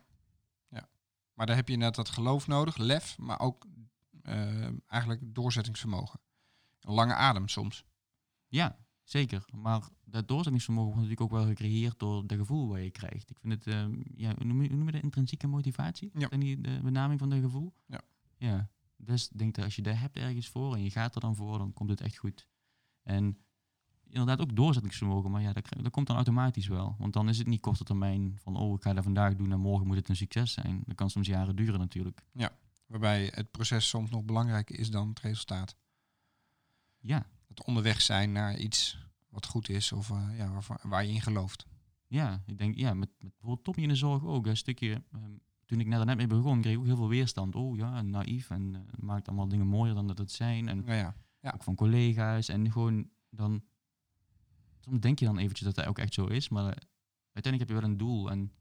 [0.69, 0.89] Ja.
[1.35, 3.67] Maar daar heb je net dat geloof nodig, lef, maar ook
[4.23, 6.21] uh, eigenlijk doorzettingsvermogen.
[6.81, 7.85] Een lange adem soms.
[8.49, 9.45] Ja, zeker.
[9.55, 13.31] Maar dat doorzettingsvermogen wordt natuurlijk ook wel gecreëerd door de gevoel wat je krijgt.
[13.31, 16.11] Ik vind het, uh, ja, hoe noem je, hoe noem je de intrinsieke motivatie?
[16.15, 16.29] Ja.
[16.29, 17.75] En die de benaming van de gevoel?
[17.87, 18.01] Ja.
[18.37, 18.69] Ja.
[18.97, 21.37] Dus ik denk dat als je dat hebt ergens voor en je gaat er dan
[21.37, 22.49] voor, dan komt het echt goed.
[23.03, 23.39] En
[24.09, 26.97] inderdaad ook doorzettingsvermogen, maar ja, dat, dat komt dan automatisch wel.
[26.99, 29.61] Want dan is het niet korte termijn van, oh, ik ga dat vandaag doen en
[29.61, 30.83] morgen moet het een succes zijn.
[30.87, 32.25] Dat kan soms jaren duren natuurlijk.
[32.33, 32.53] Ja,
[32.87, 35.77] waarbij het proces soms nog belangrijker is dan het resultaat.
[36.99, 37.27] Ja.
[37.55, 38.99] Het onderweg zijn naar iets
[39.29, 41.67] wat goed is of uh, ja, waar, waar je in gelooft.
[42.07, 44.47] Ja, ik denk, ja, met, met bijvoorbeeld Tommy in de zorg ook.
[44.47, 47.55] Een stukje, um, toen ik net, net mee begon, kreeg ik ook heel veel weerstand.
[47.55, 50.69] Oh ja, naïef en uh, maakt allemaal dingen mooier dan dat het zijn.
[50.69, 51.15] En ja, ja.
[51.41, 51.51] Ja.
[51.55, 52.49] ook van collega's.
[52.49, 53.65] En gewoon dan,
[54.81, 56.71] soms denk je dan eventjes dat dat ook echt zo is, maar uh,
[57.33, 58.31] uiteindelijk heb je wel een doel.
[58.31, 58.53] En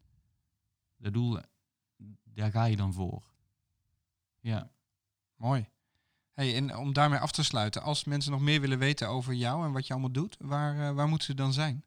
[0.97, 1.39] dat doel,
[2.23, 3.31] daar ga je dan voor.
[4.39, 4.71] Ja.
[5.35, 5.67] Mooi.
[6.33, 9.65] Hey, en om daarmee af te sluiten, als mensen nog meer willen weten over jou
[9.65, 11.83] en wat je allemaal doet, waar, uh, waar moeten ze dan zijn?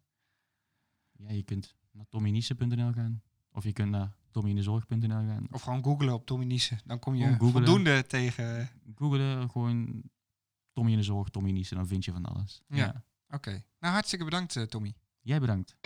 [1.13, 3.23] Ja, je kunt naar tommynissen.nl gaan.
[3.53, 5.47] Of je kunt naar tommyindezorg.nl gaan.
[5.51, 6.61] Of gewoon googlen op Tommy.
[6.85, 8.71] Dan kom je voldoende tegen...
[8.95, 10.03] Googelen, gewoon
[10.73, 12.63] Tommy in de zorg, Tommy dan vind je van alles.
[12.69, 13.05] Ja.
[13.29, 13.65] Oké.
[13.81, 14.95] Nou, hartstikke bedankt, uh, Tommy.
[15.21, 15.77] Jij bedankt.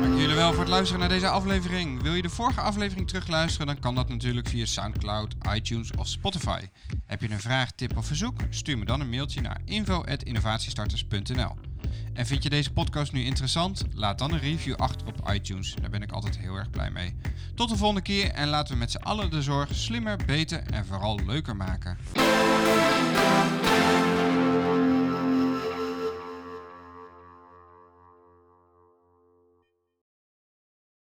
[0.00, 2.02] Dank jullie wel voor het luisteren naar deze aflevering.
[2.02, 6.60] Wil je de vorige aflevering terugluisteren, dan kan dat natuurlijk via SoundCloud, iTunes of Spotify.
[7.06, 8.40] Heb je een vraag, tip of verzoek?
[8.50, 11.54] Stuur me dan een mailtje naar info.innovatiestarters.nl.
[12.12, 13.84] En vind je deze podcast nu interessant?
[13.94, 15.74] Laat dan een review achter op iTunes.
[15.80, 17.16] Daar ben ik altijd heel erg blij mee.
[17.54, 20.86] Tot de volgende keer en laten we met z'n allen de zorg slimmer, beter en
[20.86, 21.98] vooral leuker maken.